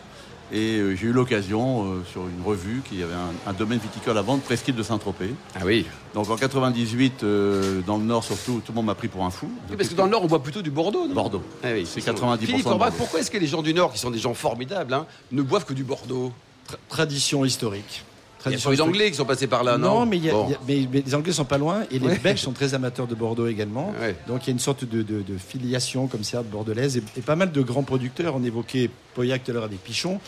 Et 0.51 0.77
euh, 0.77 0.95
j'ai 0.95 1.07
eu 1.07 1.11
l'occasion, 1.11 1.85
euh, 1.93 2.03
sur 2.11 2.21
une 2.23 2.43
revue, 2.43 2.81
qu'il 2.87 2.99
y 2.99 3.03
avait 3.03 3.13
un, 3.13 3.49
un 3.49 3.53
domaine 3.53 3.79
viticole 3.79 4.17
à 4.17 4.21
vendre, 4.21 4.41
Presqu'île 4.41 4.75
de 4.75 4.81
Saint-Tropez. 4.83 5.33
Ah 5.55 5.59
oui. 5.63 5.85
Donc 6.15 6.29
en 6.29 6.35
98, 6.37 7.23
euh, 7.23 7.81
dans 7.85 7.97
le 7.97 8.03
Nord 8.03 8.23
surtout, 8.23 8.61
tout 8.65 8.71
le 8.71 8.75
monde 8.75 8.87
m'a 8.87 8.95
pris 8.95 9.07
pour 9.09 9.23
un 9.25 9.29
fou. 9.29 9.51
Oui, 9.69 9.75
Parce 9.77 9.89
que 9.89 9.93
dans 9.95 10.05
le 10.05 10.11
Nord, 10.11 10.23
on 10.23 10.27
boit 10.27 10.41
plutôt 10.41 10.61
du 10.63 10.71
Bordeaux, 10.71 11.07
non? 11.07 11.13
Bordeaux. 11.13 11.43
Ah 11.63 11.67
oui, 11.73 11.85
C'est 11.85 12.01
c'est 12.01 12.11
90% 12.11 12.39
Philippe 12.45 12.65
pourquoi 12.97 13.19
est-ce 13.19 13.29
que 13.29 13.37
les 13.37 13.47
gens 13.47 13.61
du 13.61 13.73
Nord, 13.73 13.93
qui 13.93 13.99
sont 13.99 14.09
des 14.11 14.17
gens 14.19 14.33
formidables, 14.33 14.93
hein, 14.93 15.05
ne 15.31 15.41
boivent 15.43 15.65
que 15.65 15.73
du 15.73 15.83
Bordeaux? 15.83 16.31
Tra- 16.67 16.77
tradition 16.87 17.45
historique. 17.45 18.03
Il 18.45 18.45
y 18.45 18.47
a 18.47 18.51
pas 18.51 18.57
historique. 18.57 18.77
d'Anglais 18.79 19.11
qui 19.11 19.17
sont 19.17 19.25
passés 19.25 19.47
par 19.47 19.63
là, 19.63 19.77
non 19.77 19.99
non, 19.99 20.05
mais, 20.05 20.17
il 20.17 20.25
y 20.25 20.29
a- 20.29 20.33
Bon. 20.33 20.45
il 20.47 20.51
y 20.51 20.55
a- 20.55 20.59
mais- 20.67 20.87
mais 20.93 21.03
les 21.05 21.15
Anglais 21.15 21.33
sont 21.33 21.45
pas 21.45 21.57
loin 21.57 21.83
et 21.91 21.99
les 21.99 22.07
Ouais. 22.07 22.19
Belges 22.19 22.39
sont 22.39 22.53
très 22.53 22.73
amateurs 22.73 23.05
de 23.07 23.15
Bordeaux 23.15 23.47
également. 23.47 23.93
Ouais. 23.99 24.15
Donc 24.27 24.45
il 24.45 24.47
y 24.47 24.51
a 24.51 24.53
une 24.53 24.59
sorte 24.59 24.85
de, 24.85 25.01
de- 25.01 25.21
de 25.21 25.37
filiation 25.37 26.07
comme 26.07 26.23
ça 26.23 26.41
bordelaise 26.41 26.97
et, 26.97 27.03
et 27.17 27.21
pas 27.21 27.35
mal 27.35 27.51
de 27.51 27.61
grands 27.61 27.83
producteurs. 27.83 28.35
On 28.35 28.43
évoquait 28.43 28.89
Pauillac 29.13 29.43
tout 29.43 29.51
à 29.51 29.53
l'heure 29.55 29.63
avec 29.65 29.83
Pichon, 29.83 30.19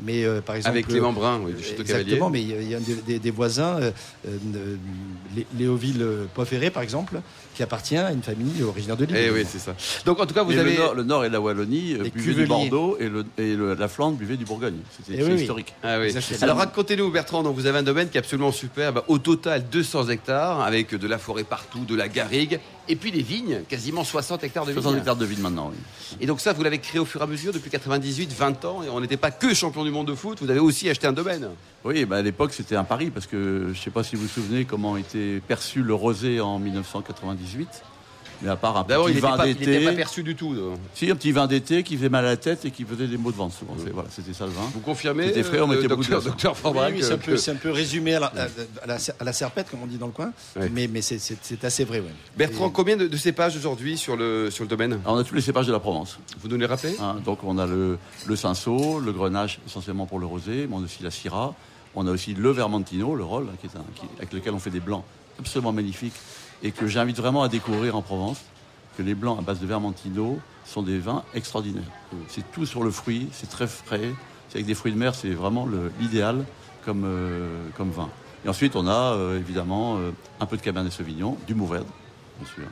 mais 0.00 0.24
euh, 0.24 0.40
par 0.40 0.56
exemple 0.56 0.76
Avec 0.76 0.86
Clément 0.88 1.12
Brun, 1.12 1.40
oui, 1.44 1.52
Cavalier. 1.52 1.80
Exactement, 1.80 2.30
mais 2.30 2.40
il 2.40 2.48
y 2.48 2.54
a- 2.54 2.60
il 2.62 2.70
y 2.70 2.74
a, 2.74 2.80
des, 2.80 2.94
des- 2.94 3.18
des 3.18 3.30
voisins, 3.30 3.76
euh, 3.80 3.90
euh, 4.26 4.76
Lé- 5.36 5.46
Léoville 5.58 6.00
euh, 6.00 6.24
par 6.72 6.82
exemple, 6.82 7.20
qui 7.58 7.64
appartient 7.64 7.96
à 7.96 8.12
une 8.12 8.22
famille 8.22 8.62
originaire 8.62 8.96
de 8.96 9.04
Lille. 9.04 9.16
Eh 9.18 9.30
oui, 9.32 9.44
c'est 9.44 9.58
ça. 9.58 9.74
Donc 10.06 10.20
en 10.20 10.26
tout 10.26 10.32
cas, 10.34 10.44
vous 10.44 10.52
Et 10.52 10.58
avez. 10.60 10.74
le, 10.74 10.78
nord, 10.78 10.94
le 10.94 11.02
Nord 11.02 11.24
et 11.24 11.28
la 11.28 11.40
Wallonie 11.40 11.94
buvaient 12.14 12.42
du. 12.42 12.46
Bordeaux 12.46 12.96
et, 13.00 13.08
le, 13.08 13.24
et 13.36 13.56
le- 13.56 13.74
la 13.74 13.88
Flandre 13.88 14.16
buvait 14.16 14.36
du 14.36 14.44
Bourgogne. 14.44 14.76
C'était 14.96 15.20
Eh 15.20 15.24
oui, 15.24 15.40
historique. 15.40 15.74
Ah 15.82 15.98
oui. 15.98 16.14
Alors 16.40 16.56
racontez-nous 16.58 17.10
Bertrand, 17.10 17.42
donc 17.42 17.56
vous 17.56 17.66
avez 17.66 17.78
un 17.80 17.82
domaine 17.82 18.10
qui 18.10 18.16
est 18.16 18.20
absolument 18.20 18.52
superbe, 18.52 19.02
au 19.08 19.18
total 19.18 19.64
200 19.68 20.08
hectares, 20.08 20.60
avec 20.60 20.94
de 20.94 21.08
la 21.08 21.18
forêt 21.18 21.42
partout, 21.42 21.84
de 21.84 21.96
la 21.96 22.06
garrigue, 22.06 22.60
et 22.88 22.94
puis 22.94 23.10
des 23.10 23.22
vignes, 23.22 23.62
quasiment 23.68 24.04
60 24.04 24.44
hectares 24.44 24.64
de 24.64 24.70
vignes. 24.70 24.80
60 24.80 24.98
hectares 25.00 25.16
de 25.16 25.26
vide 25.26 25.40
maintenant, 25.40 25.70
oui. 25.72 26.16
Et 26.20 26.26
donc 26.26 26.40
ça, 26.40 26.52
vous 26.52 26.62
l'avez 26.62 26.78
créé 26.78 27.00
au 27.00 27.04
fur 27.04 27.20
et 27.20 27.24
à 27.24 27.26
mesure 27.26 27.52
depuis 27.52 27.70
98, 27.70 28.32
20 28.38 28.64
ans, 28.66 28.82
et 28.84 28.88
on 28.88 29.00
n'était 29.00 29.16
pas 29.16 29.32
que 29.32 29.52
champion 29.52 29.82
du 29.82 29.90
monde 29.90 30.06
de 30.06 30.14
foot, 30.14 30.38
vous 30.40 30.48
avez 30.48 30.60
aussi 30.60 30.88
acheté 30.88 31.08
un 31.08 31.12
domaine. 31.12 31.48
Oui, 31.84 32.04
bah, 32.04 32.16
à 32.16 32.22
l'époque 32.22 32.52
c'était 32.52 32.74
un 32.76 32.82
pari 32.84 33.10
parce 33.10 33.26
que 33.26 33.64
je 33.66 33.68
ne 33.70 33.74
sais 33.74 33.90
pas 33.90 34.02
si 34.02 34.16
vous 34.16 34.22
vous 34.22 34.28
souvenez 34.28 34.64
comment 34.64 34.96
était 34.96 35.40
perçu 35.46 35.80
le 35.82 35.94
rosé 35.94 36.40
en 36.40 36.58
1998. 37.56 37.68
Mais 38.40 38.50
à 38.50 38.54
part 38.54 38.76
un 38.76 38.84
D'abord, 38.84 39.10
il 39.10 39.14
petit 39.14 39.24
n'était 39.24 39.32
vin 39.32 39.36
pas, 39.36 39.46
il 39.48 39.50
était 39.50 39.66
d'été. 39.66 39.84
pas 39.84 39.92
perçu 39.94 40.22
du 40.22 40.36
tout. 40.36 40.54
donc. 40.54 40.78
Si, 40.94 41.10
un 41.10 41.16
petit 41.16 41.32
vin 41.32 41.48
d'été 41.48 41.82
qui 41.82 41.96
faisait 41.96 42.08
mal 42.08 42.24
à 42.24 42.28
la 42.28 42.36
tête 42.36 42.64
et 42.64 42.70
qui 42.70 42.84
faisait 42.84 43.08
des 43.08 43.16
maux 43.16 43.32
de 43.32 43.36
ventre 43.36 43.56
souvent. 43.56 43.74
C'est- 43.84 43.90
Voilà, 43.90 44.08
c'était 44.12 44.32
ça 44.32 44.44
le 44.46 44.52
vin. 44.52 44.60
Vous 44.72 44.78
confirmez 44.78 45.26
C'était 45.26 45.42
frais, 45.42 45.58
on 45.60 45.64
euh, 45.64 45.74
mettait 45.74 45.88
beaucoup 45.88 46.04
de 46.04 46.08
docteur, 46.08 46.22
docteur 46.32 46.52
Oui, 46.52 46.58
Forbrac, 46.62 46.92
oui, 46.94 47.02
c'est 47.02 47.10
un, 47.10 47.14
euh, 47.14 47.16
peu- 47.16 47.32
que- 47.32 47.36
c'est 47.36 47.50
un 47.50 47.56
peu 47.56 47.72
résumé 47.72 48.14
à 48.14 48.20
la, 48.20 48.26
à- 48.28 48.30
à 48.84 48.86
la, 48.86 48.96
à 49.18 49.24
la 49.24 49.32
serpette, 49.32 49.68
comme 49.68 49.82
on 49.82 49.86
dit 49.86 49.96
dans 49.98 50.06
le 50.06 50.12
coin, 50.12 50.32
Ouais. 50.54 50.68
mais, 50.72 50.86
mais 50.86 51.02
c'est- 51.02 51.18
c'est 51.18 51.36
c'est 51.42 51.64
assez 51.64 51.82
vrai. 51.82 51.98
ouais. 51.98 52.14
Bertrand, 52.36 52.68
Et- 52.68 52.72
combien 52.72 52.96
de, 52.96 53.08
de 53.08 53.16
cépages 53.16 53.56
aujourd'hui 53.56 53.98
sur 53.98 54.16
le, 54.16 54.52
sur 54.52 54.62
le 54.62 54.68
domaine? 54.68 55.00
Alors, 55.04 55.16
on 55.16 55.18
a 55.18 55.24
tous 55.24 55.34
les 55.34 55.40
cépages 55.40 55.66
de 55.66 55.72
la 55.72 55.80
Provence. 55.80 56.20
Vous 56.40 56.46
nous 56.46 56.56
les 56.58 56.66
rappelez? 56.66 56.94
Hein. 57.00 57.16
donc 57.24 57.42
on 57.42 57.58
a 57.58 57.66
le, 57.66 57.98
le 58.24 58.36
cinsault, 58.36 59.00
le 59.00 59.10
grenache 59.10 59.58
essentiellement 59.66 60.06
pour 60.06 60.20
le 60.20 60.26
rosé, 60.26 60.68
mais 60.68 60.76
on 60.76 60.80
a 60.82 60.84
aussi 60.84 61.02
la 61.02 61.10
syrah. 61.10 61.56
On 61.96 62.06
a 62.06 62.12
aussi 62.12 62.34
le 62.34 62.50
vermentino, 62.52 63.16
le 63.16 63.24
rôle, 63.24 63.46
qui 63.60 63.66
est 63.66 63.76
un- 63.76 63.82
qui- 63.96 64.06
avec 64.18 64.32
lequel 64.32 64.52
on 64.54 64.60
fait 64.60 64.70
des 64.70 64.78
blancs 64.78 65.02
absolument 65.40 65.72
magnifiques 65.72 66.14
et 66.62 66.72
que 66.72 66.86
j'invite 66.86 67.16
vraiment 67.16 67.42
à 67.42 67.48
découvrir 67.48 67.96
en 67.96 68.02
Provence. 68.02 68.40
Que 68.96 69.02
les 69.02 69.14
blancs 69.14 69.38
à 69.38 69.42
base 69.42 69.60
de 69.60 69.66
vermentino 69.66 70.40
sont 70.64 70.82
des 70.82 70.98
vins 70.98 71.22
extraordinaires. 71.34 71.90
C'est 72.28 72.50
tout 72.50 72.66
sur 72.66 72.82
le 72.82 72.90
fruit, 72.90 73.28
c'est 73.32 73.48
très 73.48 73.66
frais, 73.66 74.12
c'est 74.48 74.56
avec 74.56 74.66
des 74.66 74.74
fruits 74.74 74.92
de 74.92 74.98
mer, 74.98 75.14
c'est 75.14 75.30
vraiment 75.30 75.68
l'idéal 76.00 76.44
comme, 76.84 77.04
euh, 77.04 77.68
comme 77.76 77.90
vin. 77.90 78.08
Et 78.44 78.48
ensuite, 78.48 78.76
on 78.76 78.86
a 78.86 79.14
euh, 79.14 79.38
évidemment 79.38 79.98
euh, 79.98 80.10
un 80.40 80.46
peu 80.46 80.56
de 80.56 80.62
cabernet 80.62 80.92
sauvignon, 80.92 81.36
du 81.46 81.54
mourvèdre, 81.54 81.86
bien 82.40 82.48
sûr, 82.54 82.64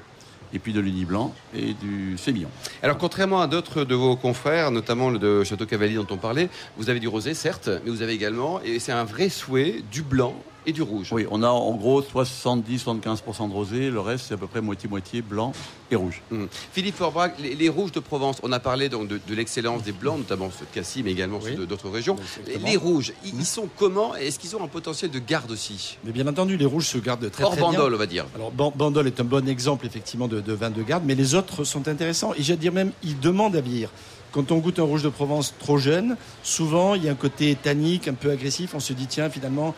et 0.53 0.59
puis 0.59 0.73
de 0.73 0.81
l'uni 0.81 1.05
blanc 1.05 1.35
et 1.55 1.75
du 1.75 2.17
sémillon. 2.19 2.49
Alors, 2.83 2.99
contrairement 2.99 3.41
à 3.41 3.47
d'autres 3.47 3.85
de 3.85 3.95
vos 3.95 4.17
confrères, 4.17 4.71
notamment 4.71 5.11
le 5.11 5.19
de 5.19 5.45
Château 5.45 5.67
Cavalier 5.67 5.97
dont 5.97 6.07
on 6.11 6.17
parlait, 6.17 6.49
vous 6.77 6.89
avez 6.89 7.01
du 7.01 7.09
rosé, 7.09 7.35
certes, 7.35 7.69
mais 7.85 7.91
vous 7.91 8.03
avez 8.03 8.13
également, 8.13 8.61
et 8.63 8.79
c'est 8.79 8.93
un 8.93 9.05
vrai 9.05 9.29
souhait, 9.29 9.83
du 9.91 10.03
blanc 10.03 10.35
et 10.67 10.73
du 10.73 10.83
rouge. 10.83 11.09
Oui, 11.13 11.27
on 11.31 11.43
a 11.43 11.49
en 11.49 11.75
gros 11.75 12.03
70-75% 12.03 13.49
de 13.49 13.53
rosé, 13.53 13.91
le 13.91 14.01
reste 14.01 14.27
c'est 14.29 14.35
à 14.35 14.37
peu 14.37 14.47
près 14.47 14.61
moitié-moitié 14.61 15.23
blanc 15.23 15.53
et 15.91 15.97
rouge. 15.97 16.23
Hum. 16.33 16.49
Philippe 16.73 16.97
Forbrac, 16.97 17.35
les, 17.39 17.55
les 17.55 17.69
rouges 17.69 17.93
de 17.93 18.01
Provence, 18.01 18.39
on 18.43 18.51
a 18.53 18.59
parlé 18.59 18.89
donc 18.89 19.09
de, 19.09 19.21
de 19.27 19.35
l'excellence 19.35 19.83
des 19.83 19.93
blancs, 19.93 20.19
notamment 20.19 20.51
ceux 20.51 20.65
de 20.67 20.71
Cassis, 20.75 21.03
mais 21.05 21.13
également 21.13 21.41
ceux 21.41 21.57
Oui. 21.59 21.67
d'autres 21.67 21.89
régions. 21.91 22.17
Les, 22.17 22.23
Exactement. 22.53 22.69
les 22.69 22.77
rouges, 22.77 23.13
ils, 23.25 23.35
ils 23.39 23.47
sont 23.47 23.69
comment 23.77 24.15
Est-ce 24.17 24.39
qu'ils 24.39 24.57
ont 24.57 24.65
un 24.65 24.69
potentiel 24.69 25.11
de 25.11 25.19
garde 25.19 25.51
aussi? 25.51 25.99
Mais 26.05 26.13
bien 26.13 26.27
entendu, 26.27 26.57
les 26.57 26.67
rouges 26.67 26.87
se 26.89 26.99
gardent 26.99 27.31
très 27.31 27.45
Hors 27.45 27.53
très 27.53 27.61
bien. 27.61 27.71
bandol, 27.71 27.95
on 27.95 27.99
va 27.99 28.07
dire. 28.07 28.27
Alors 28.35 28.51
Ban- 28.51 28.73
Bandol 28.75 29.07
est 29.07 29.21
un 29.21 29.25
bon 29.25 29.49
exemple 29.49 29.87
effectivement 29.87 30.29
de, 30.29 30.41
de 30.41 30.53
vin 30.53 30.71
de 30.71 30.83
garde, 30.83 31.05
mais 31.07 31.15
les 31.15 31.35
autres 31.35 31.65
sont 31.65 31.87
intéressants. 31.89 32.33
Et 32.37 32.43
j'allais 32.43 32.59
dire 32.59 32.73
même, 32.73 32.91
ils 33.05 33.19
demandent 33.21 33.57
à 33.57 33.61
vieillir. 33.61 33.91
Quand 34.33 34.51
on 34.53 34.59
goûte 34.59 34.79
un 34.81 34.83
rouge 34.83 35.03
de 35.03 35.09
Provence 35.09 35.55
trop 35.59 35.79
jeune, 35.79 36.17
souvent 36.43 36.95
il 36.95 37.05
y 37.05 37.09
a 37.09 37.13
un 37.13 37.17
côté 37.17 37.55
tannique, 37.55 38.09
un 38.09 38.15
peu 38.15 38.31
agressif. 38.31 38.75
On 38.75 38.81
se 38.81 38.93
dit 38.93 39.07
tiens 39.07 39.31
finalement 39.31 39.75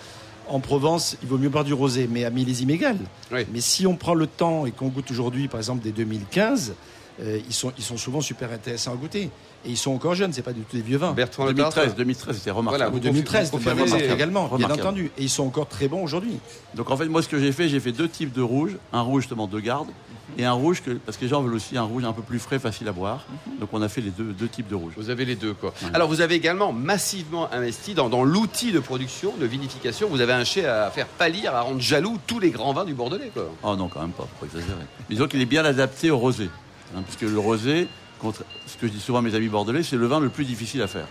en 0.49 0.61
Provence 0.61 1.17
il 1.23 1.28
vaut 1.28 1.38
mieux 1.38 1.49
boire 1.49 1.64
du 1.64 1.73
rosé, 1.75 2.09
mais 2.11 2.25
à 2.25 2.31
millésime 2.31 2.71
égal. 2.71 2.97
Oui. 3.33 3.40
Mais 3.52 3.61
si 3.61 3.87
on 3.87 3.97
prend 3.97 4.14
le 4.14 4.26
temps 4.26 4.67
et 4.67 4.71
qu'on 4.73 4.88
goûte 4.88 5.11
aujourd'hui 5.11 5.49
par 5.49 5.61
exemple 5.61 5.83
des 5.83 5.93
2015, 5.93 6.75
euh, 7.21 7.40
ils, 7.49 7.52
sont, 7.55 7.73
ils 7.76 7.83
sont 7.85 7.97
souvent 7.97 8.21
super 8.21 8.52
intéressants 8.52 8.93
à 8.93 8.97
goûter. 8.97 9.31
Et 9.64 9.71
ils 9.71 9.76
sont 9.76 9.90
encore 9.90 10.14
jeunes, 10.14 10.33
c'est 10.33 10.43
pas 10.43 10.52
du 10.52 10.61
tout 10.61 10.76
des 10.76 10.83
vieux 10.83 10.99
vins. 10.99 11.12
Bertrand 11.12 11.45
Leparte 11.45 11.75
2013, 11.75 11.97
2013 11.97 12.37
c'était 12.37 12.50
remarquable. 12.52 12.90
Voilà, 12.90 12.90
Ou 12.90 12.93
vous 12.95 13.00
2013, 13.00 13.50
confirmez- 13.50 13.83
de 13.83 13.87
vous 13.88 13.93
confirmez- 13.97 14.14
également, 14.14 14.49
bien 14.57 14.71
entendu. 14.71 15.11
Et 15.19 15.23
ils 15.25 15.28
sont 15.28 15.45
encore 15.45 15.67
très 15.69 15.88
bons 15.88 16.02
aujourd'hui. 16.05 16.38
Donc 16.76 16.90
en 16.93 16.97
fait, 16.97 17.07
moi 17.07 17.23
ce 17.23 17.28
que 17.28 17.40
j'ai 17.40 17.50
fait, 17.50 17.69
j'ai 17.69 17.81
fait 17.81 17.90
deux 17.93 18.09
types 18.09 18.33
de 18.33 18.40
rouge. 18.43 18.76
Un 18.93 19.00
rouge 19.00 19.23
justement 19.23 19.49
de 19.49 19.59
garde 19.59 19.88
et 20.37 20.44
un 20.44 20.52
rouge, 20.52 20.82
que, 20.82 20.90
parce 20.92 21.16
que 21.16 21.23
les 21.23 21.28
gens 21.28 21.40
veulent 21.42 21.54
aussi 21.54 21.76
un 21.76 21.82
rouge 21.82 22.04
un 22.04 22.12
peu 22.12 22.23
plus 22.23 22.38
frais, 22.38 22.58
facile 22.58 22.87
à 22.88 22.92
boire. 22.92 23.25
Donc 23.61 23.70
on 23.73 23.80
a 23.82 23.88
fait 23.88 24.00
les 24.00 24.11
deux, 24.11 24.32
deux 24.32 24.49
types 24.49 24.68
de 24.68 24.75
rouge. 24.75 24.92
Vous 24.97 25.11
avez 25.11 25.25
les 25.25 25.37
deux, 25.37 25.54
quoi. 25.54 25.73
Alors, 25.94 26.08
vous 26.08 26.20
avez 26.20 26.35
également 26.35 26.73
massivement 26.73 27.52
investi 27.52 27.94
dans, 27.94 28.08
dans 28.08 28.25
l'outil 28.25 28.73
de 28.73 28.80
production, 28.80 29.35
de 29.40 29.47
vinification. 29.47 30.08
Vous 30.08 30.20
avez 30.20 30.32
un 30.35 30.44
chai 30.44 30.66
à 30.66 30.90
faire 30.90 31.06
pâlir, 31.06 31.54
à 31.54 31.62
rendre 31.62 31.80
jaloux 31.80 32.18
tous 32.26 32.40
les 32.40 32.50
grands 32.50 32.73
vins 32.73 32.85
du 32.85 32.94
Bordelais, 32.94 33.30
quoi. 33.32 33.50
Oh 33.62 33.75
non, 33.76 33.88
quand 33.88 34.00
même 34.00 34.11
pas, 34.11 34.28
pas 34.38 34.47
exagérer. 34.47 34.75
Disons 35.08 35.26
qu'il 35.26 35.40
est 35.40 35.47
bien 35.47 35.64
adapté 35.64 36.11
au 36.11 36.18
rosé. 36.18 36.50
hein, 36.97 37.02
parce 37.04 37.16
que 37.16 37.26
le 37.26 37.38
rosé, 37.38 37.88
contre, 38.20 38.44
ce 38.66 38.76
que 38.76 38.87
je 38.87 38.92
dis 38.92 39.00
souvent 39.00 39.18
à 39.20 39.23
mes 39.23 39.35
amis 39.35 39.49
bordelais, 39.49 39.82
c'est 39.82 39.97
le 39.97 40.06
vin 40.06 40.20
le 40.20 40.28
plus 40.28 40.44
difficile 40.44 40.82
à 40.82 40.87
faire. 40.88 41.06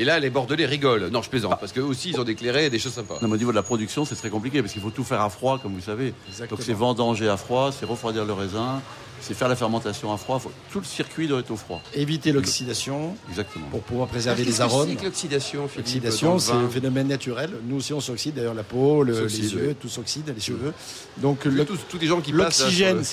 Et 0.00 0.04
là, 0.04 0.18
les 0.18 0.30
Bordelais 0.30 0.64
rigolent. 0.64 1.08
Non, 1.12 1.20
je 1.20 1.28
plaisante, 1.28 1.60
parce 1.60 1.72
qu'eux 1.72 1.82
aussi, 1.82 2.08
ils 2.08 2.18
ont 2.18 2.24
déclaré 2.24 2.70
des 2.70 2.78
choses 2.78 2.94
sympas. 2.94 3.18
Non, 3.20 3.28
mais 3.28 3.34
au 3.34 3.36
niveau 3.36 3.50
de 3.50 3.56
la 3.56 3.62
production, 3.62 4.06
c'est 4.06 4.14
très 4.14 4.30
compliqué 4.30 4.62
parce 4.62 4.72
qu'il 4.72 4.80
faut 4.80 4.88
tout 4.88 5.04
faire 5.04 5.20
à 5.20 5.28
froid, 5.28 5.58
comme 5.58 5.74
vous 5.74 5.82
savez. 5.82 6.14
Exactement. 6.26 6.56
Donc 6.56 6.64
c'est 6.64 6.72
vendanger 6.72 7.28
à 7.28 7.36
froid, 7.36 7.70
c'est 7.70 7.84
refroidir 7.84 8.24
le 8.24 8.32
raisin, 8.32 8.80
c'est 9.20 9.34
faire 9.34 9.48
la 9.48 9.56
fermentation 9.56 10.12
à 10.12 10.16
froid. 10.16 10.38
Faut- 10.38 10.50
Tout 10.72 10.80
le 10.80 10.84
circuit 10.84 11.28
doit 11.28 11.40
être 11.40 11.50
au 11.50 11.56
froid. 11.56 11.82
Éviter 11.94 12.32
l'oxydation 12.32 13.14
Exactement. 13.28 13.66
pour 13.70 13.80
pouvoir 13.82 14.08
préserver 14.08 14.44
les 14.44 14.60
arômes. 14.60 14.88
c'est 14.88 14.96
que 14.96 15.04
l'oxydation, 15.04 15.68
L'oxydation, 15.76 16.34
le 16.34 16.38
c'est 16.40 16.52
un 16.52 16.68
phénomène 16.68 17.08
naturel. 17.08 17.50
Nous 17.66 17.76
aussi, 17.76 17.92
on 17.92 18.00
s'oxyde. 18.00 18.34
D'ailleurs, 18.34 18.54
la 18.54 18.62
peau, 18.62 19.02
le- 19.02 19.26
les 19.26 19.52
yeux, 19.54 19.76
tout 19.78 19.88
s'oxyde, 19.88 20.32
les 20.34 20.40
cheveux. 20.40 20.72
Donc, 21.18 21.44
Le- 21.44 21.50
le- 21.52 21.64
tous, 21.64 21.78
tous 21.88 21.98
les 21.98 22.06
gens 22.06 22.20
qui 22.20 22.32
passent. 22.32 22.60
là, 22.60 22.92
l'oxygène, 22.92 23.04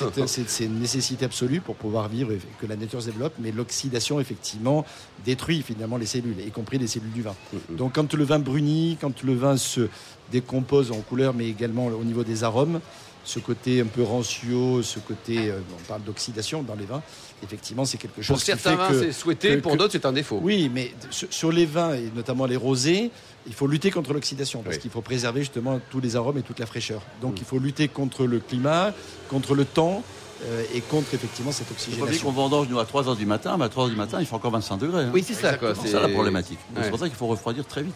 c'est 0.47 0.65
une 0.65 0.79
nécessité 0.79 1.25
absolue 1.25 1.61
pour 1.61 1.75
pouvoir 1.75 2.07
vivre 2.09 2.31
et 2.31 2.39
que 2.59 2.65
la 2.65 2.75
nature 2.75 3.01
se 3.01 3.07
développe. 3.07 3.33
Mais 3.39 3.51
l'oxydation, 3.51 4.19
effectivement, 4.19 4.85
détruit 5.25 5.61
finalement 5.61 5.97
les 5.97 6.05
cellules, 6.05 6.35
y 6.45 6.51
compris 6.51 6.77
les 6.77 6.87
cellules 6.87 7.11
du 7.11 7.21
vin. 7.21 7.35
Donc, 7.69 7.93
quand 7.95 8.13
le 8.13 8.23
vin 8.23 8.39
brunit, 8.39 8.97
quand 8.99 9.23
le 9.23 9.33
vin 9.35 9.57
se 9.57 9.87
décompose 10.31 10.91
en 10.91 10.99
couleur, 11.01 11.33
mais 11.33 11.47
également 11.47 11.87
au 11.87 12.03
niveau 12.03 12.23
des 12.23 12.43
arômes, 12.43 12.79
ce 13.27 13.39
côté 13.39 13.81
un 13.81 13.85
peu 13.87 14.03
rancio, 14.03 14.81
ce 14.81 14.99
côté, 14.99 15.49
euh, 15.49 15.59
on 15.77 15.83
parle 15.85 16.01
d'oxydation 16.03 16.63
dans 16.63 16.75
les 16.75 16.85
vins, 16.85 17.03
effectivement, 17.43 17.83
c'est 17.83 17.97
quelque 17.97 18.21
chose 18.21 18.37
Pour 18.37 18.39
qui 18.39 18.45
certains 18.45 18.71
fait 18.87 18.93
vins, 18.93 18.99
c'est 19.01 19.11
souhaité, 19.11 19.49
que- 19.57 19.61
pour 19.61 19.73
que- 19.73 19.77
d'autres, 19.77 19.91
c'est 19.91 20.05
un 20.05 20.13
défaut. 20.13 20.39
oui, 20.41 20.71
mais 20.73 20.93
sur 21.11 21.51
les 21.51 21.65
vins 21.65 21.93
et 21.93 22.09
notamment 22.15 22.45
les 22.45 22.55
rosés, 22.55 23.11
il 23.45 23.53
faut 23.53 23.67
lutter 23.67 23.91
contre 23.91 24.13
l'oxydation 24.13 24.61
parce 24.63 24.77
Oui. 24.77 24.81
qu'il 24.83 24.91
faut 24.91 25.01
préserver 25.01 25.41
justement 25.41 25.81
tous 25.91 25.99
les 25.99 26.15
arômes 26.15 26.37
et 26.37 26.41
toute 26.41 26.59
la 26.59 26.65
fraîcheur. 26.65 27.01
Donc 27.21 27.33
Mm. 27.33 27.37
il 27.39 27.43
faut 27.45 27.59
lutter 27.59 27.87
contre 27.89 28.25
le 28.25 28.39
climat, 28.39 28.93
contre 29.29 29.55
le 29.55 29.65
temps 29.65 30.03
euh, 30.45 30.63
et 30.73 30.81
contre 30.81 31.13
effectivement 31.13 31.51
cette 31.51 31.69
oxygénation. 31.71 32.25
qu'on 32.27 32.31
vendange 32.31 32.67
nous 32.69 32.79
à 32.79 32.83
3h 32.85 33.15
du 33.17 33.25
matin, 33.25 33.55
mais 33.57 33.65
à 33.65 33.67
3h 33.69 33.89
du 33.89 33.95
matin, 33.95 34.17
il 34.19 34.25
fait 34.25 34.35
encore 34.35 34.51
25 34.51 34.77
degrés. 34.77 35.03
hein. 35.03 35.11
Oui, 35.13 35.23
c'est 35.25 35.33
ça, 35.33 35.55
quoi. 35.57 35.73
c'est 35.75 35.87
ça 35.89 35.99
la 35.99 36.09
problématique. 36.09 36.59
Ouais. 36.75 36.83
C'est 36.83 36.89
pour 36.89 36.99
ça 36.99 37.07
qu'il 37.07 37.17
faut 37.17 37.27
refroidir 37.27 37.65
très 37.65 37.81
vite. 37.83 37.95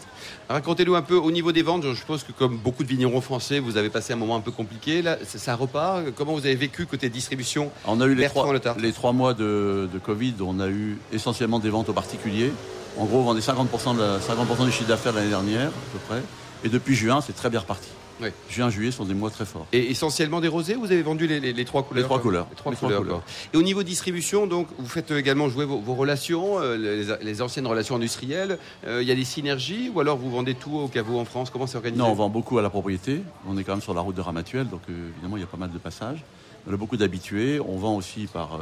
Racontez-nous 0.50 0.96
un 0.96 1.02
peu 1.02 1.16
au 1.16 1.32
niveau 1.32 1.52
des 1.52 1.62
ventes. 1.62 1.84
Je 1.84 1.94
suppose 1.96 2.24
que 2.24 2.32
comme 2.32 2.58
beaucoup 2.58 2.84
de 2.84 2.88
vignerons 2.90 3.22
français, 3.22 3.60
vous 3.60 3.78
avez 3.78 3.90
passé 3.90 4.14
un 4.14 4.16
moment 4.18 4.36
un 4.36 4.42
peu 4.42 4.52
compliqué. 4.52 5.02
Là, 5.02 5.18
ça, 5.26 5.56
repart? 5.56 6.04
Comment 6.16 6.34
vous 6.34 6.46
avez 6.46 6.56
vécu 6.56 6.86
côté 6.86 7.10
distribution 7.10 7.72
On 7.86 8.02
a 8.02 8.06
eu 8.06 8.16
les 8.16 8.28
trois, 8.28 8.52
Le 8.52 8.60
Tartre. 8.60 8.82
les 8.82 8.92
trois 8.92 9.14
mois 9.14 9.34
de, 9.34 9.88
de 9.92 10.00
Covid, 10.00 10.36
on 10.42 10.60
a 10.60 10.68
eu 10.68 10.98
essentiellement 11.14 11.60
des 11.60 11.70
ventes 11.70 11.90
aux 11.90 11.94
particuliers. 11.94 12.52
En 12.98 13.06
gros, 13.06 13.20
on 13.20 13.24
vendait 13.24 13.40
50%, 13.42 13.96
de 13.96 14.02
la- 14.02 14.20
50 14.20 14.66
du 14.66 14.72
chiffre 14.72 14.90
d'affaires 14.90 15.14
l'année 15.14 15.30
dernière, 15.30 15.68
à 15.70 15.72
peu 15.94 16.00
près. 16.10 16.22
Et 16.64 16.70
depuis 16.70 16.96
juin, 16.96 17.22
c'est 17.22 17.34
très 17.34 17.50
bien 17.50 17.60
reparti. 17.62 17.88
Oui. 18.22 18.30
Juin, 18.50 18.70
juillet 18.70 18.92
sont 18.92 19.06
des 19.06 19.14
mois 19.14 19.30
très 19.32 19.46
forts. 19.46 19.66
Et 19.74 19.90
essentiellement 19.92 20.42
des 20.42 20.48
rosés, 20.48 20.76
vous 20.76 20.86
avez 20.92 21.02
vendu 21.02 21.26
les, 21.28 21.40
les- 21.40 21.54
les 21.54 21.66
trois 21.66 21.84
couleurs 21.84 22.04
Les 22.04 22.06
trois 22.08 22.20
couleurs. 22.22 22.48
Les 22.52 22.56
trois 22.56 22.74
couleurs. 22.74 23.24
Et 23.54 23.58
au 23.58 23.62
niveau 23.64 23.84
distribution, 23.84 24.48
donc, 24.48 24.68
vous 24.78 24.88
faites 24.88 25.12
également 25.12 25.50
jouer 25.50 25.66
vos, 25.66 25.80
vos 25.80 25.96
relations, 25.96 26.60
euh, 26.60 27.18
les, 27.22 27.42
anciennes 27.42 27.68
relations 27.68 27.96
industrielles. 27.96 28.58
Euh, 28.86 29.02
Il 29.02 29.08
y 29.08 29.12
a 29.12 29.16
des 29.16 29.24
synergies 29.26 29.90
ou 29.94 30.00
alors 30.00 30.18
vous 30.18 30.30
vendez 30.30 30.54
tout 30.54 30.78
au 30.78 30.88
caveau 30.88 31.20
en 31.20 31.26
France? 31.26 31.50
Comment 31.50 31.66
c'est 31.68 31.78
organisé? 31.78 32.02
Non, 32.04 32.10
on 32.12 32.16
vend 32.16 32.30
beaucoup 32.30 32.58
à 32.60 32.62
la 32.62 32.70
propriété. 32.70 33.22
On 33.48 33.58
est 33.58 33.64
quand 33.64 33.74
même 33.74 33.82
sur 33.82 33.94
la 33.94 34.02
route 34.02 34.16
de 34.16 34.22
Ramatuel, 34.22 34.68
donc 34.70 34.82
euh, 34.90 35.10
évidemment, 35.14 35.38
il 35.38 35.42
y 35.42 35.44
a 35.44 35.48
pas 35.48 35.58
mal 35.58 35.72
de 35.72 35.78
passages. 35.80 36.24
On 36.70 36.74
a 36.74 36.78
beaucoup 36.78 36.98
d'habitués. 36.98 37.60
On 37.60 37.78
vend 37.78 37.96
aussi 37.96 38.28
par, 38.32 38.60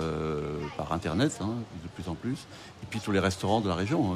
par 0.77 0.93
Internet, 0.93 1.37
hein, 1.41 1.49
de 1.83 1.89
plus 2.01 2.09
en 2.09 2.15
plus. 2.15 2.37
Et 2.81 2.85
puis 2.89 3.01
tous 3.01 3.11
les 3.11 3.19
restaurants 3.19 3.59
de 3.59 3.67
la 3.67 3.75
région. 3.75 4.15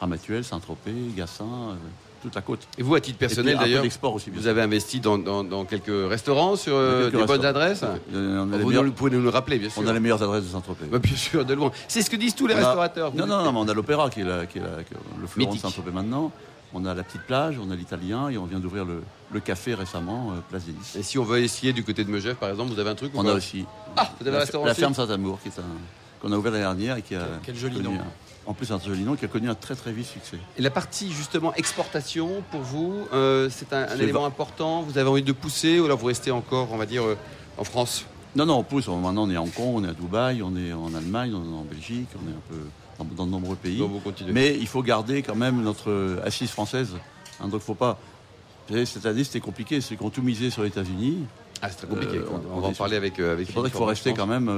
Ramatuel, 0.00 0.42
Saint-Tropez, 0.42 0.92
Gassin, 1.16 1.76
toute 2.22 2.34
la 2.34 2.42
côte. 2.42 2.60
Et 2.78 2.82
vous, 2.82 2.94
à 2.94 3.00
titre 3.00 3.18
personnel 3.18 3.56
d'ailleurs, 3.58 3.84
vous 4.32 4.46
avez 4.46 4.62
investi 4.62 5.00
dans, 5.00 5.18
dans- 5.18 5.44
dans 5.44 5.64
quelques 5.64 6.08
restaurants 6.08 6.56
sur 6.56 6.74
euh, 6.74 7.10
Quelques 7.10 7.20
des 7.22 7.26
bonnes 7.26 7.44
adresses 7.44 7.82
Euh, 8.14 8.42
on 8.42 8.46
Vous 8.58 8.68
meilleurs- 8.68 8.84
nous- 8.84 8.92
pouvez 8.92 9.10
nous 9.10 9.22
le 9.22 9.28
rappeler, 9.28 9.58
bien 9.58 9.70
sûr. 9.70 9.82
on 9.82 9.86
a 9.86 9.92
les 9.92 10.00
meilleures 10.00 10.22
adresses 10.22 10.44
de 10.44 10.48
Saint-Tropez. 10.48 10.86
Bah, 10.90 10.98
bien 10.98 11.16
sûr, 11.16 11.44
de 11.44 11.54
loin. 11.54 11.70
C'est 11.88 12.02
ce 12.02 12.10
que 12.10 12.16
disent 12.16 12.34
tous 12.34 12.46
les 12.46 12.54
a- 12.54 12.58
restaurateurs. 12.58 13.14
Non, 13.14 13.26
non, 13.26 13.42
non, 13.44 13.52
mais 13.52 13.58
on 13.58 13.68
a 13.68 13.74
l'opéra 13.74 14.10
qui 14.10 14.20
est, 14.20 14.24
la- 14.24 14.46
qui 14.46 14.58
est 14.58 14.62
la- 14.62 14.76
le 15.20 15.26
fleuron 15.26 15.54
de 15.54 15.58
Saint-Tropez 15.58 15.90
maintenant. 15.92 16.30
On 16.72 16.84
a 16.84 16.94
la 16.94 17.02
petite 17.02 17.22
plage, 17.22 17.56
on 17.60 17.68
a 17.72 17.74
l'italien 17.74 18.28
et 18.28 18.38
on 18.38 18.44
vient 18.44 18.60
d'ouvrir 18.60 18.84
le, 18.84 19.02
le 19.32 19.40
café 19.40 19.74
récemment, 19.74 20.30
euh, 20.30 20.40
Place 20.50 20.66
des 20.66 20.72
Lys. 20.72 20.96
Et 20.96 21.02
si 21.02 21.18
on 21.18 21.24
veut 21.24 21.38
essayer 21.40 21.72
du 21.72 21.82
côté 21.82 22.04
de 22.04 22.10
Megève, 22.10 22.36
par 22.36 22.48
exemple, 22.48 22.72
vous 22.72 22.78
avez 22.78 22.90
un 22.90 22.94
truc 22.94 23.10
On 23.14 23.26
a 23.26 23.32
aussi 23.32 23.64
Ah, 23.96 24.08
vous 24.20 24.26
avez 24.26 24.30
un 24.30 24.38
la, 24.38 24.38
restaurant 24.44 24.66
la 24.66 24.74
ferme 24.74 24.94
Saint-Amour 24.94 25.40
qui 25.42 25.48
est 25.48 25.58
un- 25.58 25.64
qu'on 26.20 26.32
a 26.32 26.36
ouvert 26.36 26.52
l'année 26.52 26.64
dernière 26.64 26.96
et 26.96 27.02
qui 27.02 27.14
a 27.14 27.26
Quel 27.42 27.56
joli 27.56 27.76
connu 27.76 27.88
nom. 27.88 27.94
un- 28.00 28.04
en 28.46 28.54
plus 28.54 28.70
un 28.72 28.78
joli 28.80 29.02
nom 29.02 29.16
qui 29.16 29.24
a 29.24 29.28
connu 29.28 29.48
un 29.48 29.54
très 29.54 29.74
très 29.74 29.92
vite 29.92 30.06
succès. 30.06 30.38
Et 30.58 30.62
la 30.62 30.70
partie 30.70 31.12
justement 31.12 31.54
exportation, 31.54 32.42
pour 32.50 32.60
vous, 32.62 33.06
euh, 33.12 33.48
c'est 33.50 33.72
un, 33.72 33.86
élément 33.94 34.20
va- 34.22 34.26
important 34.26 34.82
Vous 34.82 34.98
avez 34.98 35.08
envie 35.08 35.22
de 35.22 35.32
pousser 35.32 35.78
ou 35.80 35.84
alors 35.84 35.98
vous 35.98 36.06
restez 36.06 36.30
encore, 36.30 36.68
on 36.72 36.76
va 36.76 36.86
dire, 36.86 37.04
euh, 37.04 37.16
en 37.58 37.64
France? 37.64 38.04
Non, 38.36 38.46
non, 38.46 38.54
on 38.58 38.62
pousse. 38.62 38.86
Maintenant, 38.88 39.24
on 39.24 39.30
est 39.30 39.36
à 39.36 39.42
Hong 39.42 39.52
Kong, 39.52 39.72
on 39.76 39.84
est 39.84 39.88
à 39.88 39.92
Dubaï, 39.92 40.42
on 40.42 40.54
est 40.56 40.72
en 40.72 40.94
Allemagne, 40.94 41.32
on 41.34 41.42
est 41.44 41.58
en 41.58 41.64
Belgique, 41.64 42.08
on 42.14 42.28
est 42.28 42.32
un 42.32 42.42
peu 42.48 42.56
dans, 42.98 43.04
dans 43.16 43.26
de 43.26 43.30
nombreux 43.30 43.56
pays. 43.56 43.78
Donc 43.78 43.90
vous 43.92 43.98
continuez. 44.00 44.32
Mais 44.32 44.56
il 44.58 44.66
faut 44.68 44.82
garder 44.82 45.22
quand 45.22 45.34
même 45.34 45.62
notre 45.62 46.20
assise 46.24 46.50
française. 46.50 46.90
Hein, 47.40 47.48
donc, 47.48 47.60
faut 47.62 47.74
pas. 47.74 47.98
Vous 48.68 48.74
savez, 48.74 48.86
cette 48.86 49.06
année, 49.06 49.24
c'était 49.24 49.40
compliqué. 49.40 49.80
C'est 49.80 49.96
qu'on 49.96 50.10
tout 50.10 50.22
misé 50.22 50.50
sur 50.50 50.62
les 50.62 50.68
États-Unis. 50.68 51.18
Ah, 51.62 51.68
c'est 51.70 51.76
très 51.78 51.86
compliqué. 51.88 52.18
Euh, 52.18 52.26
on, 52.30 52.54
on- 52.54 52.58
on 52.58 52.60
va 52.60 52.68
en 52.68 52.72
parler 52.72 52.96
avec, 52.96 53.18
avec 53.18 53.46
C'est 53.48 53.52
pour 53.52 53.64
ça 53.64 53.68
qu'il 53.70 53.78
faut 53.78 53.84
rester 53.84 54.14
quand 54.14 54.26
même 54.28 54.48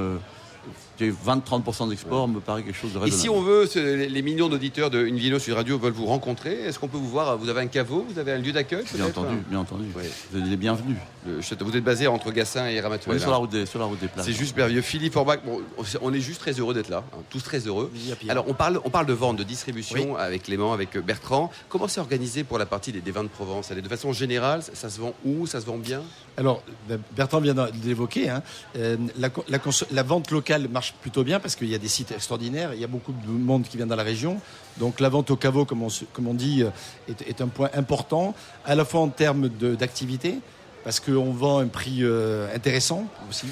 20-30% 0.99 1.89
d'export 1.89 2.27
me 2.27 2.39
paraît 2.39 2.63
quelque 2.63 2.75
chose 2.77 2.93
de 2.93 2.97
Et 2.97 3.01
raisonnable. 3.01 3.21
si 3.21 3.29
on 3.29 3.41
veut, 3.41 3.67
les 3.75 4.21
millions 4.21 4.49
d'auditeurs 4.49 4.89
de 4.89 5.03
Une 5.05 5.17
Vino 5.17 5.39
sur 5.39 5.55
Radio 5.55 5.77
veulent 5.77 5.93
vous 5.93 6.05
rencontrer, 6.05 6.53
est-ce 6.53 6.79
qu'on 6.79 6.87
peut 6.87 6.97
vous 6.97 7.09
voir 7.09 7.37
Vous 7.37 7.49
avez 7.49 7.61
un 7.61 7.67
caveau 7.67 8.05
Vous 8.09 8.19
avez 8.19 8.31
un 8.31 8.39
lieu 8.39 8.51
d'accueil 8.51 8.83
Bien 8.93 9.05
entendu, 9.05 9.35
bien 9.49 9.59
entendu. 9.59 9.85
Vous 10.31 10.39
êtes 10.39 10.47
les 10.47 10.57
bienvenus. 10.57 10.97
Le 11.25 11.41
château- 11.41 11.65
Vous 11.65 11.75
êtes 11.77 11.83
basé 11.83 12.07
entre 12.07 12.31
Gassin 12.31 12.67
et 12.67 12.73
Oui, 12.73 12.79
Ramatuelle. 12.81 13.19
sur 13.19 13.31
la 13.31 13.37
route 13.37 13.49
des, 13.51 13.65
sur 13.65 13.79
la 13.79 13.85
route 13.85 13.99
des 13.99 14.07
plages. 14.07 14.25
C'est 14.25 14.33
juste 14.33 14.55
merveilleux. 14.57 14.81
Philippe 14.81 15.15
Orbach, 15.15 15.39
bon, 15.45 15.61
on 16.01 16.13
est 16.13 16.19
juste 16.19 16.41
très 16.41 16.51
heureux 16.51 16.73
d'être 16.73 16.89
là, 16.89 17.03
hein, 17.13 17.19
tous 17.29 17.41
très 17.41 17.59
heureux. 17.59 17.91
Alors, 18.27 18.45
on 18.47 18.53
parle, 18.53 18.81
on 18.83 18.89
parle 18.89 19.05
de 19.05 19.13
vente, 19.13 19.37
de 19.37 19.43
distribution 19.43 20.15
avec 20.17 20.43
Clément, 20.43 20.73
avec 20.73 20.97
euh, 20.97 21.01
Bertrand. 21.01 21.49
Comment 21.69 21.87
c'est 21.87 22.01
organisé 22.01 22.43
pour 22.43 22.57
la 22.57 22.65
partie 22.65 22.91
des, 22.91 22.99
des 23.01 23.11
vins 23.11 23.23
de 23.23 23.29
Provence? 23.29 23.71
Allez, 23.71 23.81
De 23.81 23.87
façon 23.89 24.11
générale, 24.11 24.63
ça, 24.63 24.71
ça 24.75 24.89
se 24.89 24.99
vend 24.99 25.13
où? 25.25 25.47
Ça 25.47 25.61
se 25.61 25.65
vend 25.65 25.77
bien? 25.77 26.01
Alors, 26.35 26.61
ben, 26.89 26.99
Bertrand 27.15 27.39
vient 27.39 27.53
de 27.53 27.69
l'évoquer. 27.85 28.29
hein. 28.29 28.43
Euh, 28.75 28.97
la, 29.17 30.03
vente 30.03 30.29
locale 30.31 30.67
marche 30.67 30.93
plutôt 31.01 31.23
bien 31.23 31.39
parce 31.39 31.55
qu'il 31.55 31.69
y 31.69 31.75
a 31.75 31.77
des 31.77 31.87
sites 31.87 32.11
extraordinaires. 32.11 32.73
Il 32.73 32.81
y 32.81 32.83
a 32.83 32.87
beaucoup 32.87 33.13
de 33.13 33.31
monde 33.31 33.63
qui 33.63 33.77
vient 33.77 33.87
dans 33.87 33.95
la 33.95 34.03
région. 34.03 34.39
Donc, 34.77 34.99
la 34.99 35.09
vente 35.09 35.31
au 35.31 35.35
caveau, 35.37 35.63
comme 35.65 35.83
on, 35.83 35.87
comme 36.11 36.27
on 36.27 36.33
dit, 36.33 36.63
euh, 36.63 36.69
est, 37.07 37.29
est 37.29 37.41
un 37.41 37.47
point 37.47 37.69
important, 37.75 38.33
à 38.65 38.75
la 38.75 38.83
fois 38.83 39.01
en 39.01 39.09
termes 39.09 39.47
de- 39.47 39.75
d'activité, 39.75 40.39
parce 40.83 40.99
qu'on 40.99 41.31
vend 41.31 41.59
un 41.59 41.67
prix 41.67 41.99
euh, 42.01 42.53
intéressant 42.55 43.05
aussi, 43.29 43.45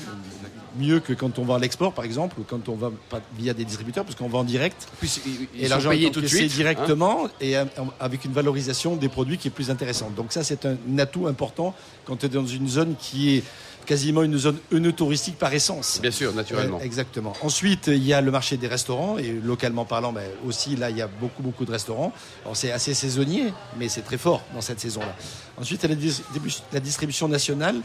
mieux 0.77 0.99
que 0.99 1.13
quand 1.13 1.39
on 1.39 1.43
vend 1.43 1.55
à 1.55 1.59
l'export, 1.59 1.93
par 1.93 2.05
exemple, 2.05 2.39
ou 2.39 2.43
quand 2.43 2.69
on 2.69 2.75
va 2.75 2.91
via 3.37 3.53
des 3.53 3.65
distributeurs, 3.65 4.03
parce 4.05 4.15
qu'on 4.15 4.27
vend 4.27 4.39
en 4.39 4.43
direct. 4.43 4.87
Plus, 4.99 5.21
ils, 5.25 5.65
Et 5.65 5.67
l'argent 5.67 5.89
payés 5.89 6.07
est 6.07 6.11
tout 6.11 6.21
de 6.21 6.27
suite. 6.27 6.51
hein. 6.51 6.55
directement 6.55 7.27
et 7.39 7.57
euh, 7.57 7.65
avec 7.99 8.25
une 8.25 8.33
valorisation 8.33 8.95
des 8.95 9.09
produits 9.09 9.37
qui 9.37 9.47
est 9.47 9.51
plus 9.51 9.69
intéressante. 9.69 10.15
Donc 10.15 10.31
ça, 10.31 10.43
c'est 10.43 10.65
un 10.65 10.77
atout 10.97 11.27
important 11.27 11.73
quand 12.05 12.17
tu 12.17 12.25
es 12.25 12.29
dans 12.29 12.45
une 12.45 12.67
zone 12.67 12.95
qui 12.99 13.37
est 13.37 13.43
quasiment 13.85 14.23
une 14.23 14.37
zone 14.37 14.57
œnotouristique 14.73 15.37
par 15.37 15.53
essence. 15.53 15.99
Bien 16.01 16.11
sûr, 16.11 16.33
naturellement. 16.33 16.79
Euh, 16.79 16.83
exactement. 16.85 17.33
Ensuite, 17.41 17.87
il 17.87 18.03
y 18.03 18.13
a 18.13 18.21
le 18.21 18.31
marché 18.31 18.57
des 18.57 18.67
restaurants 18.67 19.17
et 19.17 19.31
localement 19.31 19.85
parlant, 19.85 20.11
ben, 20.13 20.23
aussi 20.45 20.75
là, 20.75 20.89
il 20.89 20.97
y 20.97 21.01
a 21.01 21.07
beaucoup 21.07 21.43
beaucoup 21.43 21.65
de 21.65 21.71
restaurants. 21.71 22.13
Alors 22.43 22.55
c'est 22.57 22.71
assez 22.71 22.93
saisonnier, 22.93 23.53
mais 23.77 23.89
c'est 23.89 24.01
très 24.01 24.17
fort 24.17 24.43
dans 24.53 24.61
cette 24.61 24.79
saison-là. 24.79 25.15
Ensuite, 25.57 25.83
il 25.83 25.89
y 25.89 25.91
a 25.91 25.95
la, 25.95 26.01
dis- 26.01 26.63
la 26.73 26.79
distribution 26.79 27.27
nationale 27.27 27.75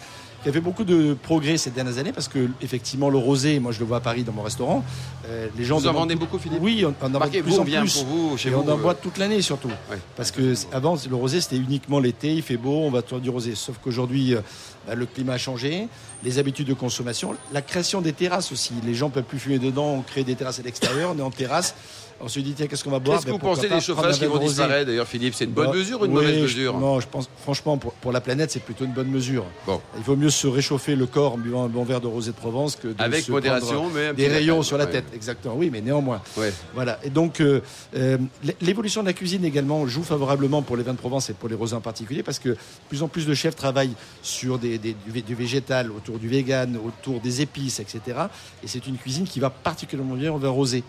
qui 0.47 0.51
a 0.51 0.53
fait 0.53 0.61
beaucoup 0.61 0.85
de 0.85 1.15
progrès 1.21 1.57
ces 1.57 1.71
dernières 1.71 1.99
années 1.99 2.13
parce 2.13 2.29
que 2.29 2.49
effectivement 2.63 3.11
le 3.11 3.19
rosé, 3.19 3.59
moi 3.59 3.73
je 3.73 3.81
le 3.81 3.85
vois 3.85 3.97
à 3.97 4.01
Paris 4.01 4.23
dans 4.23 4.31
mon 4.31 4.43
restaurant, 4.43 4.85
euh, 5.27 5.49
les 5.59 5.65
gens 5.65 5.79
Vous 5.79 5.89
en 5.89 5.93
vendez 5.93 6.15
beaucoup, 6.15 6.39
Philippe 6.39 6.61
Oui, 6.63 6.85
on, 6.87 6.95
on 7.03 7.07
en 7.17 7.19
Marquez, 7.19 7.43
plus 7.43 7.51
vous, 7.51 7.59
en 7.59 7.65
plus. 7.65 7.95
pour 7.95 8.07
vous, 8.07 8.37
chez 8.37 8.51
et 8.51 8.53
vous. 8.53 8.61
on 8.65 8.71
en 8.71 8.79
euh, 8.79 8.81
boit 8.81 8.95
toute 8.95 9.19
l'année 9.19 9.43
surtout. 9.43 9.73
Parce 10.15 10.31
que 10.31 10.55
avant, 10.73 10.97
le 11.11 11.17
rosé, 11.17 11.41
c'était 11.41 11.57
uniquement 11.57 11.99
l'été, 11.99 12.33
il 12.33 12.43
fait 12.43 12.59
beau, 12.59 12.83
on 12.85 12.93
va 12.93 13.03
faire 13.03 13.19
du 13.19 13.29
rosé. 13.29 13.57
Sauf 13.57 13.79
qu'aujourd'hui, 13.83 14.37
euh, 14.37 14.41
bah, 14.87 14.95
le 14.95 15.05
climat 15.07 15.33
a 15.33 15.39
changé, 15.39 15.89
les 16.23 16.39
habitudes 16.39 16.69
de 16.69 16.75
consommation, 16.75 17.35
la 17.53 17.61
création 17.61 18.01
des 18.01 18.13
terrasses 18.13 18.53
aussi. 18.53 18.75
Les 18.87 18.95
gens 18.95 19.11
peuvent 19.11 19.25
plus 19.25 19.41
fumer 19.41 19.59
dedans, 19.59 19.95
on 19.95 20.03
crée 20.03 20.23
des 20.23 20.37
terrasses 20.37 20.61
à 20.61 20.63
l'extérieur, 20.63 21.13
on 21.13 21.19
est 21.19 21.23
en 21.23 21.31
terrasse. 21.31 21.75
On 22.18 22.29
se 22.29 22.40
dit, 22.40 22.55
tiens, 22.55 22.66
qu'est-ce 22.66 22.83
qu'on 22.83 22.90
va 22.90 22.98
boire 22.98 23.18
Qu'est-ce 23.18 23.26
que 23.26 23.31
Ben, 23.31 23.33
vous 23.35 23.38
pourquoi 23.38 23.57
pensez 23.62 23.68
des 23.68 23.81
chauffages 23.81 24.18
qui 24.18 24.24
vont 24.24 24.38
disparaître 24.38 24.87
D'ailleurs, 24.87 25.07
Philippe, 25.07 25.35
c'est 25.35 25.44
une 25.44 25.50
bonne 25.50 25.66
Bah, 25.66 25.74
mesure 25.74 26.00
ou 26.00 26.07
une 26.07 26.12
oui, 26.12 26.16
mauvaise 26.22 26.37
je- 26.37 26.42
mesure 26.44 26.79
Non, 26.79 26.98
je 26.98 27.07
pense, 27.07 27.29
franchement, 27.42 27.76
pour, 27.76 27.92
pour 27.92 28.11
la 28.11 28.22
planète, 28.22 28.50
c'est 28.50 28.61
plutôt 28.62 28.87
une 28.87 28.92
bonne 28.94 29.11
mesure. 29.11 29.44
Bon. 29.66 29.83
Il 29.98 30.02
vaut 30.02 30.16
mieux 30.16 30.31
se 30.31 30.46
réchauffer 30.46 30.96
le 30.96 31.05
corps 31.05 31.35
en 31.35 31.38
buvant 31.38 31.64
un 31.64 31.68
bon 31.68 31.85
verre 31.85 32.00
de 32.00 32.07
rosé 32.07 32.31
de 32.31 32.37
Provence 32.37 32.76
que 32.76 32.88
de 32.88 32.94
Avec 32.98 33.22
se 33.24 33.31
modération, 33.31 33.90
mais 33.94 34.14
des 34.14 34.29
rayons 34.29 34.62
sur 34.62 34.79
la 34.79 34.87
ouais. 34.87 34.92
tête. 34.92 35.05
Exactement, 35.14 35.55
oui, 35.57 35.68
mais 35.70 35.83
néanmoins. 35.83 36.22
Ouais. 36.38 36.55
Voilà. 36.74 36.98
Et 37.05 37.11
donc, 37.11 37.40
euh, 37.42 37.61
euh, 37.94 38.16
l'évolution 38.62 39.02
de 39.02 39.07
la 39.09 39.12
cuisine 39.12 39.44
également 39.44 39.87
joue 39.87 40.02
favorablement 40.02 40.62
pour 40.62 40.79
les 40.79 40.85
vins 40.85 40.94
de 40.94 40.98
Provence 40.98 41.29
et 41.29 41.35
pour 41.35 41.50
les 41.50 41.55
rosés 41.55 41.76
en 41.76 41.83
particulier, 41.83 42.22
parce 42.22 42.38
que 42.38 42.48
de 42.48 42.57
plus 42.88 43.02
en 43.02 43.09
plus 43.09 43.26
de 43.26 43.35
chefs 43.35 43.57
travaillent 43.57 43.94
sur 44.22 44.59
des, 44.59 44.79
des- 44.79 44.94
du, 45.07 45.12
vé- 45.12 45.22
du 45.24 45.35
végétal, 45.35 45.90
autour 45.92 46.18
du 46.18 46.29
vegan, 46.29 46.79
autour 46.83 47.20
des 47.20 47.42
épices, 47.42 47.79
etc. 47.79 48.00
Et 48.64 48.68
c'est 48.68 48.87
une 48.87 48.96
cuisine 48.96 49.24
qui 49.26 49.38
va 49.38 49.50
particulièrement 49.50 50.14
bien 50.14 50.33
au 50.33 50.38
vin 50.38 50.48
rosé. 50.48 50.83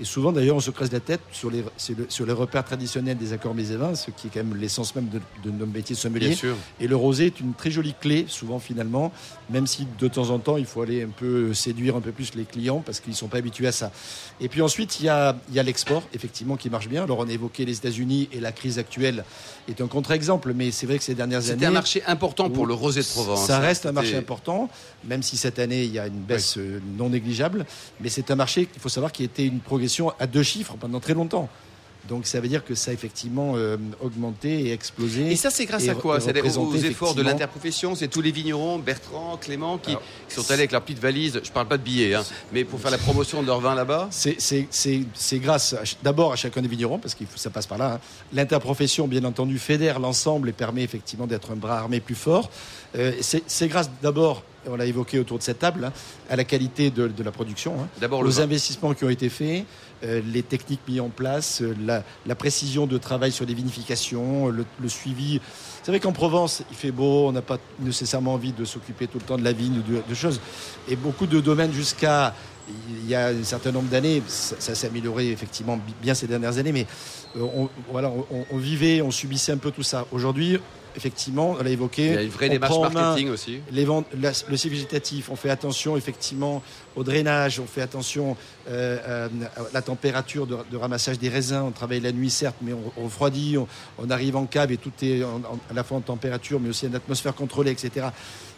Et 0.00 0.04
souvent, 0.04 0.32
d'ailleurs, 0.32 0.56
on 0.56 0.60
se 0.60 0.70
creuse 0.70 0.90
la 0.92 1.00
tête 1.00 1.20
sur 1.30 1.50
les, 1.50 1.62
sur 2.08 2.26
repères 2.36 2.64
traditionnels 2.64 3.18
des 3.18 3.32
accords 3.34 3.54
mets 3.54 3.70
et 3.70 3.76
vins, 3.76 3.94
ce 3.94 4.10
qui 4.10 4.28
est 4.28 4.30
quand 4.32 4.42
même 4.42 4.56
l'essence 4.56 4.94
même 4.94 5.08
de, 5.08 5.20
de 5.44 5.50
nos 5.50 5.66
métiers 5.66 5.94
de 5.94 6.00
sommelier. 6.00 6.28
Bien 6.28 6.36
sûr. 6.36 6.56
Et 6.80 6.88
le 6.88 6.96
rosé 6.96 7.26
est 7.26 7.40
une 7.40 7.52
très 7.52 7.70
jolie 7.70 7.94
clé, 8.00 8.24
souvent 8.26 8.58
finalement, 8.58 9.12
même 9.50 9.66
si 9.66 9.86
de 9.98 10.08
temps 10.08 10.30
en 10.30 10.38
temps, 10.38 10.56
il 10.56 10.64
faut 10.64 10.80
aller 10.80 11.02
un 11.02 11.10
peu 11.10 11.52
séduire 11.52 11.96
un 11.96 12.00
peu 12.00 12.12
plus 12.12 12.34
les 12.34 12.44
clients 12.44 12.82
parce 12.84 13.00
qu'ils 13.00 13.12
ne 13.12 13.16
sont 13.16 13.28
pas 13.28 13.38
habitués 13.38 13.66
à 13.66 13.72
ça. 13.72 13.92
Et 14.40 14.48
puis 14.48 14.62
ensuite, 14.62 15.00
il 15.00 15.06
y 15.06 15.08
a, 15.10 15.36
il 15.50 15.54
y 15.54 15.58
a 15.58 15.62
l'export, 15.62 16.02
effectivement, 16.14 16.56
qui 16.56 16.70
marche 16.70 16.88
bien. 16.88 17.04
Alors, 17.04 17.18
on 17.18 17.28
a 17.28 17.32
évoqué 17.32 17.66
les 17.66 17.76
États-Unis 17.76 18.28
et 18.32 18.40
la 18.40 18.52
crise 18.52 18.78
actuelle 18.78 19.24
est 19.68 19.80
un 19.80 19.86
contre-exemple, 19.86 20.52
mais 20.54 20.70
c'est 20.70 20.86
vrai 20.86 20.96
que 20.96 21.04
ces 21.04 21.14
dernières 21.14 21.40
années. 21.40 21.52
C'était 21.52 21.66
un 21.66 21.70
marché 21.70 22.02
important 22.06 22.48
pour 22.48 22.66
le 22.66 22.74
rosé 22.74 23.02
de 23.02 23.06
Provence. 23.06 23.46
Ça 23.46 23.58
hein. 23.58 23.60
reste 23.60 23.86
un 23.86 23.92
marché 23.92 24.16
important, 24.16 24.70
même 25.04 25.22
si 25.22 25.36
cette 25.36 25.58
année, 25.58 25.84
il 25.84 25.92
y 25.92 25.98
a 25.98 26.06
une 26.06 26.20
baisse 26.20 26.56
euh, 26.58 26.80
non 26.98 27.08
négligeable. 27.10 27.66
Mais 28.00 28.08
c'est 28.08 28.30
un 28.30 28.36
marché, 28.36 28.68
il 28.74 28.80
faut 28.80 28.88
savoir, 28.88 29.12
qui 29.12 29.22
a 29.22 29.26
été 29.26 29.44
une 29.44 29.60
progression 29.60 30.12
à 30.18 30.26
deux 30.26 30.42
chiffres 30.42 30.74
pendant 30.78 31.00
très 31.00 31.14
longtemps. 31.14 31.48
Donc 32.08 32.26
ça 32.26 32.40
veut 32.40 32.48
dire 32.48 32.64
que 32.64 32.74
ça 32.74 32.90
a 32.92 32.94
effectivement 32.94 33.52
euh, 33.56 33.76
augmenté 34.00 34.68
et 34.68 34.72
explosé. 34.72 35.30
Et 35.30 35.36
ça, 35.36 35.50
c'est 35.50 35.66
grâce 35.66 35.86
à 35.86 35.94
quoi? 35.94 36.18
C'est 36.18 36.30
aux 36.56 36.74
efforts 36.74 37.14
de 37.14 37.20
l'interprofession 37.22 37.94
C'est 37.94 38.08
tous 38.08 38.22
les 38.22 38.32
vignerons, 38.32 38.78
Bertrand, 38.78 39.36
Clément, 39.36 39.76
qui, 39.76 39.90
Alors, 39.90 40.02
qui 40.26 40.34
sont 40.34 40.50
allés 40.50 40.60
avec 40.62 40.72
leur 40.72 40.80
petite 40.80 40.98
valise. 40.98 41.40
Je 41.44 41.50
parle 41.52 41.68
pas 41.68 41.76
de 41.76 41.82
billets, 41.82 42.14
hein, 42.14 42.24
mais 42.54 42.64
pour 42.64 42.80
faire 42.80 42.90
la 42.90 42.96
promotion 42.98 43.42
de 43.42 43.46
leur 43.48 43.60
vin 43.60 43.74
là-bas. 43.74 44.08
C'est- 44.10 44.36
C'est 44.40 44.66
c'est- 44.70 45.02
c'est 45.12 45.38
grâce 45.40 45.76
d'abord 46.02 46.32
à 46.32 46.36
chacun 46.36 46.62
des 46.62 46.68
vignerons, 46.68 46.98
parce 46.98 47.14
que 47.14 47.24
ça 47.36 47.50
passe 47.50 47.66
par 47.66 47.76
là. 47.76 47.94
hein. 47.96 48.00
L'interprofession, 48.32 49.06
bien 49.06 49.24
entendu, 49.24 49.58
fédère 49.58 50.00
l'ensemble 50.00 50.48
et 50.48 50.52
permet 50.52 50.82
effectivement 50.82 51.26
d'être 51.26 51.50
un 51.52 51.56
bras 51.56 51.78
armé 51.78 52.00
plus 52.00 52.14
fort. 52.14 52.50
Euh, 52.96 53.12
c'est 53.20 53.42
c'est 53.46 53.68
grâce 53.68 53.90
d'abord, 54.02 54.42
on 54.66 54.76
l'a 54.76 54.86
évoqué 54.86 55.18
autour 55.18 55.38
de 55.38 55.42
cette 55.42 55.58
table, 55.58 55.84
hein, 55.84 55.92
à 56.28 56.36
la 56.36 56.44
qualité 56.44 56.90
de, 56.90 57.08
de 57.08 57.22
la 57.22 57.32
production, 57.32 57.74
hein, 57.80 57.88
D'abord 58.00 58.20
aux 58.20 58.40
investissements 58.40 58.94
qui 58.94 59.04
ont 59.04 59.10
été 59.10 59.28
faits, 59.28 59.64
euh, 60.04 60.20
les 60.32 60.42
techniques 60.42 60.80
mises 60.88 61.00
en 61.00 61.08
place, 61.08 61.62
euh, 61.62 61.74
la, 61.84 62.02
la 62.26 62.34
précision 62.34 62.86
de 62.86 62.98
travail 62.98 63.32
sur 63.32 63.46
les 63.46 63.54
vinifications, 63.54 64.48
le, 64.48 64.64
le 64.80 64.88
suivi. 64.88 65.40
C'est 65.82 65.90
vrai 65.90 66.00
qu'en 66.00 66.12
Provence, 66.12 66.62
il 66.70 66.76
fait 66.76 66.90
beau, 66.90 67.28
on 67.28 67.32
n'a 67.32 67.42
pas 67.42 67.58
nécessairement 67.80 68.34
envie 68.34 68.52
de 68.52 68.64
s'occuper 68.64 69.06
tout 69.06 69.18
le 69.18 69.24
temps 69.24 69.38
de 69.38 69.44
la 69.44 69.52
vigne 69.52 69.78
ou 69.78 69.82
de, 69.92 70.02
de 70.08 70.14
choses. 70.14 70.40
Et 70.88 70.96
beaucoup 70.96 71.26
de 71.26 71.40
domaines 71.40 71.72
jusqu'à 71.72 72.34
il 72.88 73.08
y 73.08 73.16
a 73.16 73.28
un 73.28 73.42
certain 73.42 73.72
nombre 73.72 73.88
d'années, 73.88 74.22
ça, 74.28 74.54
ça 74.60 74.74
s'est 74.76 74.86
amélioré 74.86 75.32
effectivement 75.32 75.76
bi- 75.76 75.94
bien 76.00 76.14
ces 76.14 76.28
dernières 76.28 76.56
années, 76.58 76.70
mais 76.70 76.86
euh, 77.36 77.40
on, 77.56 77.68
voilà, 77.90 78.10
on, 78.10 78.46
on 78.48 78.56
vivait, 78.58 79.02
on 79.02 79.10
subissait 79.10 79.50
un 79.50 79.56
peu 79.56 79.72
tout 79.72 79.82
ça. 79.82 80.06
Aujourd'hui, 80.12 80.58
effectivement, 80.96 81.56
on 81.58 81.62
l'a 81.62 81.70
évoqué. 81.70 82.06
Il 82.08 82.14
y 82.14 82.16
a 82.16 82.22
une 82.22 82.28
vraie 82.30 82.48
démarche 82.48 82.72
marketing 83.04 83.30
aussi. 83.30 83.60
les 83.72 83.84
ventes, 83.84 84.06
la- 84.20 84.32
le 84.48 84.56
cycle 84.56 84.74
végétatif, 84.74 85.30
on 85.30 85.36
fait 85.36 85.50
attention 85.50 85.96
effectivement 85.96 86.62
au 86.96 87.04
drainage, 87.04 87.60
on 87.60 87.66
fait 87.66 87.82
attention 87.82 88.36
euh, 88.68 88.98
euh, 89.06 89.28
à 89.56 89.60
la 89.72 89.82
température 89.82 90.46
de, 90.46 90.56
de 90.70 90.76
ramassage 90.76 91.18
des 91.18 91.28
raisins. 91.28 91.62
On 91.66 91.70
travaille 91.70 92.00
la 92.00 92.12
nuit 92.12 92.30
certes, 92.30 92.56
mais 92.62 92.72
on, 92.72 92.92
on 92.96 93.04
refroidit, 93.04 93.56
on, 93.58 93.66
on 93.98 94.10
arrive 94.10 94.36
en 94.36 94.46
cave 94.46 94.72
et 94.72 94.76
tout 94.76 94.92
est 95.02 95.22
en- 95.24 95.36
en- 95.36 95.58
à 95.70 95.74
la 95.74 95.84
fois 95.84 95.98
en 95.98 96.00
température, 96.00 96.60
mais 96.60 96.68
aussi 96.68 96.86
en 96.86 96.94
atmosphère 96.94 97.34
contrôlée, 97.34 97.70
etc. 97.70 98.06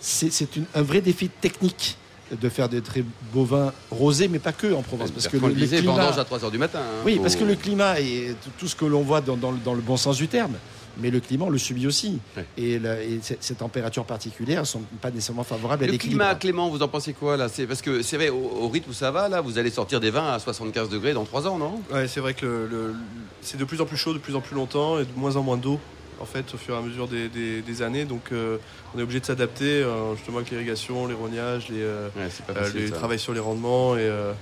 C'est 0.01 0.31
un 0.75 0.83
vrai 0.83 1.01
défi 1.01 1.29
technique 1.29 1.97
de 2.41 2.49
faire 2.49 2.69
des 2.71 2.81
très 2.81 3.05
beaux 3.33 3.45
vins 3.45 3.73
rosés, 3.91 4.27
mais 4.27 4.39
pas 4.39 4.53
que 4.53 4.73
en 4.73 4.81
Provence, 4.83 5.11
parce 5.11 5.29
que 5.29 5.37
le, 5.37 5.55
le 5.61 5.67
climat- 5.83 5.93
vendange 6.07 6.19
à 6.19 6.25
3h 6.25 6.51
du 6.51 6.57
matin. 6.59 6.79
hein, 6.81 7.03
oui, 7.05 7.19
parce 7.21 7.37
que 7.37 7.45
le 7.45 7.55
climat 7.57 8.01
et 8.01 8.35
tout- 8.59 8.67
ce 8.69 8.75
que 8.75 8.87
l'on 8.87 9.03
voit 9.03 9.21
dans, 9.21 9.37
dans 9.37 9.51
le- 9.51 9.59
dans 9.59 9.75
le 9.75 9.83
bon 9.83 9.99
sens 9.99 10.17
du 10.17 10.29
terme, 10.29 10.55
mais 10.99 11.11
le 11.11 11.21
climat 11.21 11.45
on 11.47 11.51
le 11.51 11.59
subit 11.59 11.87
aussi. 11.87 12.19
Ouais. 12.37 12.45
Et, 12.57 12.79
la- 12.79 13.03
et 13.03 13.21
ces, 13.23 13.55
températures 13.55 14.05
particulières 14.05 14.61
ne 14.63 14.67
sont 14.67 14.83
pas 15.01 15.11
nécessairement 15.11 15.45
favorables 15.45 15.85
à 15.85 15.87
Le 15.87 15.93
l'équilibre. 15.93 16.21
climat, 16.21 16.35
Clément, 16.35 16.69
vous 16.71 16.83
en 16.83 16.89
pensez 16.89 17.13
quoi 17.13 17.37
là? 17.37 17.49
C'est 17.49 17.67
parce 17.67 17.83
que 17.83 18.03
c'est 18.03 18.17
vrai, 18.17 18.29
au, 18.29 18.37
au 18.61 18.69
rythme 18.69 18.91
où 18.91 18.95
ça 18.95 19.11
va, 19.11 19.29
là, 19.29 19.41
vous 19.41 19.59
allez 19.59 19.71
sortir 19.71 20.01
des 20.01 20.11
vins 20.11 20.33
à 20.33 20.39
75 20.39 20.89
degrés 20.89 21.13
dans 21.15 21.25
3 21.25 21.47
ans, 21.47 21.59
non? 21.59 21.81
Ouais, 21.93 22.09
c'est 22.09 22.21
vrai 22.21 22.35
que 22.35 22.47
le- 22.47 22.67
le- 22.89 22.95
c'est 23.43 23.57
de 23.59 23.65
plus 23.65 23.81
en 23.81 23.87
plus 23.87 23.97
chaud, 23.97 24.13
de 24.13 24.19
plus 24.19 24.35
en 24.37 24.41
plus 24.41 24.55
longtemps 24.55 24.99
et 24.99 25.05
de 25.05 25.11
moins 25.17 25.37
en 25.37 25.43
moins 25.43 25.57
d'eau 25.57 25.79
en 26.21 26.25
fait 26.27 26.45
au 26.55 26.57
fur 26.57 26.75
et 26.77 26.79
à 26.79 26.83
mesure 26.83 27.09
des, 27.09 27.29
des- 27.29 27.63
des 27.63 27.83
années. 27.83 28.05
Donc 28.05 28.31
euh, 28.33 28.59
on 28.95 28.99
est 28.99 29.03
obligé 29.03 29.19
de 29.21 29.27
s'adapter 29.27 29.83
euh, 29.83 30.15
justement 30.15 30.39
avec 30.39 30.51
l'irrigation, 30.51 31.07
les 31.09 31.15
rognages, 31.15 31.69
les, 31.69 31.81
euh, 31.83 32.09
Ouais, 32.17 32.29
euh, 32.51 32.55
facile. 32.65 32.81
les 32.81 32.91
travail 32.91 33.19
sur 33.19 33.33
les 33.33 33.41
rendements 33.41 33.97
et, 33.97 34.01
euh, 34.03 34.33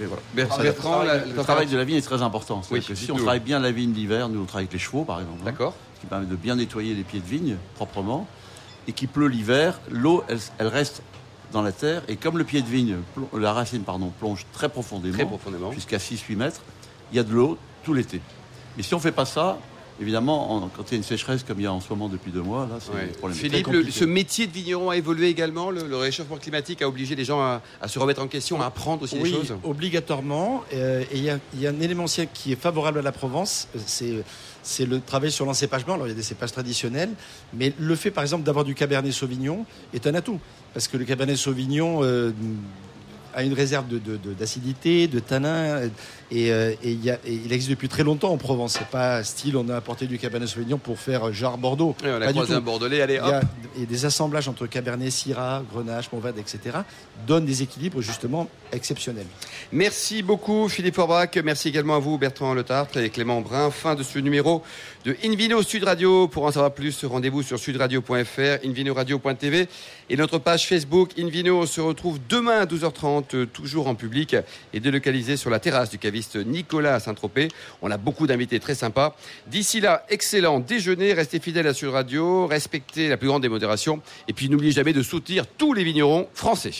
et 0.00 0.04
voilà. 0.06 0.22
Bertrand, 0.34 0.58
Le 0.58 0.62
Bertrand, 0.64 0.88
travail, 0.90 1.06
la- 1.06 1.24
le 1.26 1.34
la- 1.36 1.42
travail 1.44 1.66
de 1.66 1.76
la 1.76 1.84
vigne 1.84 1.96
est 1.96 2.02
très 2.02 2.22
important. 2.22 2.62
Oui, 2.70 2.82
que 2.82 2.94
si 2.94 3.10
on 3.12 3.16
travaille 3.16 3.40
bien 3.40 3.58
la 3.58 3.70
vigne 3.72 3.92
l'hiver, 3.92 4.28
nous 4.28 4.40
on 4.40 4.44
travaille 4.44 4.64
avec 4.64 4.72
les 4.72 4.78
chevaux 4.78 5.04
par 5.04 5.20
exemple, 5.20 5.38
hein, 5.42 5.44
D'accord. 5.44 5.74
ce 5.96 6.00
qui 6.00 6.06
permet 6.06 6.26
de 6.26 6.36
bien 6.36 6.56
nettoyer 6.56 6.94
les 6.94 7.02
pieds 7.04 7.20
de 7.20 7.26
vigne 7.26 7.56
proprement, 7.74 8.26
et 8.88 8.92
qui 8.92 9.06
pleut 9.06 9.28
l'hiver, 9.28 9.80
l'eau 9.90 10.24
elle, 10.28 10.38
elle 10.58 10.66
reste 10.68 11.02
dans 11.52 11.62
la 11.62 11.72
terre, 11.72 12.02
et 12.08 12.16
comme 12.16 12.38
le 12.38 12.44
pied 12.44 12.62
de 12.62 12.66
vigne, 12.66 12.96
la 13.38 13.52
racine 13.52 13.82
pardon, 13.82 14.10
plonge 14.18 14.46
très 14.52 14.68
profondément, 14.70 15.14
Très 15.16 15.26
profondément. 15.26 15.70
jusqu'à 15.72 15.98
6-8 15.98 16.36
mètres, 16.36 16.62
il 17.12 17.16
y 17.16 17.18
a 17.18 17.22
de 17.22 17.32
l'eau 17.32 17.58
tout 17.84 17.92
l'été. 17.92 18.20
Mais 18.76 18.82
si 18.82 18.94
on 18.94 18.96
ne 18.96 19.02
fait 19.02 19.12
pas 19.12 19.26
ça, 19.26 19.58
évidemment, 20.02 20.52
en- 20.52 20.68
quand 20.68 20.82
il 20.88 20.92
y 20.92 20.94
a 20.94 20.96
une 20.98 21.02
sécheresse 21.02 21.42
comme 21.42 21.58
il 21.60 21.62
y 21.62 21.66
a 21.66 21.72
en 21.72 21.80
ce 21.80 21.88
moment 21.88 22.08
depuis 22.08 22.30
deux 22.30 22.42
mois, 22.42 22.66
là, 22.70 22.76
c'est 22.80 22.92
Ouais. 22.92 23.08
un 23.10 23.18
problème 23.18 23.38
Philippe, 23.38 23.62
très 23.64 23.72
le- 23.72 23.78
compliqué. 23.78 23.98
ce 23.98 24.04
métier 24.04 24.46
de 24.46 24.52
vigneron 24.52 24.90
a 24.90 24.96
évolué 24.96 25.28
également. 25.28 25.70
Le, 25.70 25.86
le 25.88 25.96
réchauffement 25.96 26.36
climatique 26.36 26.82
a 26.82 26.88
obligé 26.88 27.14
les 27.14 27.24
gens 27.24 27.40
à, 27.40 27.62
à 27.80 27.88
se 27.88 27.98
remettre 27.98 28.20
en 28.20 28.26
question, 28.28 28.60
à 28.60 28.66
apprendre 28.66 29.02
aussi 29.02 29.16
oui, 29.20 29.30
des 29.30 29.36
choses. 29.36 29.54
obligatoirement. 29.64 30.62
Euh, 30.74 31.02
et 31.12 31.16
il 31.16 31.24
y, 31.24 31.30
a- 31.30 31.38
il 31.54 31.60
y 31.60 31.66
a 31.66 31.70
un 31.70 31.80
élément 31.80 32.04
aussi 32.04 32.26
qui 32.34 32.52
est 32.52 32.60
favorable 32.60 32.98
à 32.98 33.02
la 33.02 33.12
Provence, 33.12 33.68
euh, 33.76 33.80
c'est 33.86 34.24
c'est 34.64 34.86
le 34.86 35.00
travail 35.00 35.32
sur 35.32 35.44
l'encépagement. 35.44 35.94
Alors 35.94 36.06
il 36.06 36.10
y 36.10 36.12
a 36.12 36.16
des 36.16 36.22
cépages 36.22 36.52
traditionnels, 36.52 37.10
mais 37.52 37.72
le 37.80 37.96
fait 37.96 38.12
par 38.12 38.22
exemple 38.22 38.44
d'avoir 38.44 38.64
du 38.64 38.76
Cabernet 38.76 39.12
Sauvignon 39.12 39.66
est 39.92 40.06
un 40.06 40.14
atout, 40.14 40.38
parce 40.72 40.86
que 40.86 40.96
le 40.96 41.04
Cabernet 41.04 41.36
Sauvignon 41.36 41.98
euh, 42.04 42.30
a 43.34 43.42
une 43.42 43.52
réserve 43.52 43.86
d'acidité, 44.38 45.06
de, 45.06 45.14
de, 45.14 45.18
tanin, 45.20 45.82
et, 46.30 46.50
euh, 46.52 46.72
et, 46.82 46.92
il, 46.92 47.04
y 47.04 47.10
a, 47.10 47.18
et, 47.24 47.34
il, 47.34 47.52
existe 47.52 47.70
depuis 47.70 47.88
très 47.88 48.02
longtemps 48.02 48.30
en 48.30 48.36
Provence. 48.36 48.76
C'est 48.78 48.88
pas 48.88 49.22
style 49.24 49.56
on 49.56 49.68
a 49.68 49.76
apporté 49.76 50.06
du 50.06 50.18
Cabernet 50.18 50.48
Sauvignon 50.48 50.78
pour 50.78 50.98
faire 50.98 51.32
genre 51.32 51.58
Bordeaux. 51.58 51.94
on 52.04 52.22
a 52.22 52.32
croisé 52.32 52.54
un 52.54 52.60
Bordelais, 52.60 53.00
allez 53.00 53.18
hop. 53.18 53.26
Il 53.26 53.30
y 53.30 53.34
a, 53.34 53.82
et 53.82 53.86
des 53.86 54.04
assemblages 54.04 54.48
entre 54.48 54.66
Cabernet, 54.66 55.10
Syrah, 55.10 55.62
Grenache, 55.72 56.10
Mourvèdre, 56.12 56.38
etc. 56.38 56.78
donnent 57.26 57.46
des 57.46 57.62
équilibres 57.62 58.00
justement 58.00 58.48
exceptionnels. 58.72 59.26
Merci 59.72 60.22
beaucoup 60.22 60.68
Philippe 60.68 60.94
Forbach. 60.94 61.30
Merci 61.44 61.68
également 61.68 61.96
à 61.96 61.98
vous 61.98 62.18
Bertrand 62.18 62.54
Letartre 62.54 62.98
et 62.98 63.10
Clément 63.10 63.40
Brun. 63.40 63.70
Fin 63.70 63.94
de 63.94 64.02
ce 64.02 64.18
numéro 64.18 64.62
de 65.04 65.16
Invino 65.24 65.62
Sud 65.62 65.84
Radio. 65.84 66.28
Pour 66.28 66.44
en 66.44 66.52
savoir 66.52 66.72
plus, 66.72 67.04
rendez-vous 67.04 67.42
sur 67.42 67.58
sudradio.fr, 67.58 68.64
invinoradio.tv 68.64 69.68
et 70.10 70.16
notre 70.16 70.38
page 70.38 70.66
Facebook 70.66 71.10
Invino 71.18 71.66
se 71.66 71.80
retrouve 71.80 72.18
demain 72.28 72.60
à 72.60 72.66
12h30, 72.66 73.46
toujours 73.46 73.88
en 73.88 73.94
public 73.94 74.36
et 74.72 74.80
délocalisé 74.80 75.36
sur 75.36 75.50
la 75.50 75.58
terrasse 75.58 75.90
du 75.90 75.98
caviste 75.98 76.36
Nicolas 76.36 76.94
à 76.94 77.00
Saint-Tropez. 77.00 77.48
On 77.80 77.90
a 77.90 77.96
beaucoup 77.96 78.26
d'invités 78.26 78.60
très 78.60 78.74
sympas. 78.74 79.16
D'ici 79.48 79.80
là, 79.80 80.04
excellent 80.08 80.60
déjeuner, 80.60 81.12
restez 81.12 81.40
fidèles 81.40 81.66
à 81.66 81.74
Sud 81.74 81.88
Radio, 81.88 82.46
respectez 82.46 83.08
la 83.08 83.16
plus 83.16 83.28
grande 83.28 83.42
démodération 83.42 84.00
et 84.28 84.32
puis 84.32 84.48
n'oubliez 84.48 84.72
jamais 84.72 84.92
de 84.92 85.02
soutenir 85.02 85.46
tous 85.46 85.72
les 85.74 85.84
vignerons 85.84 86.28
français. 86.34 86.72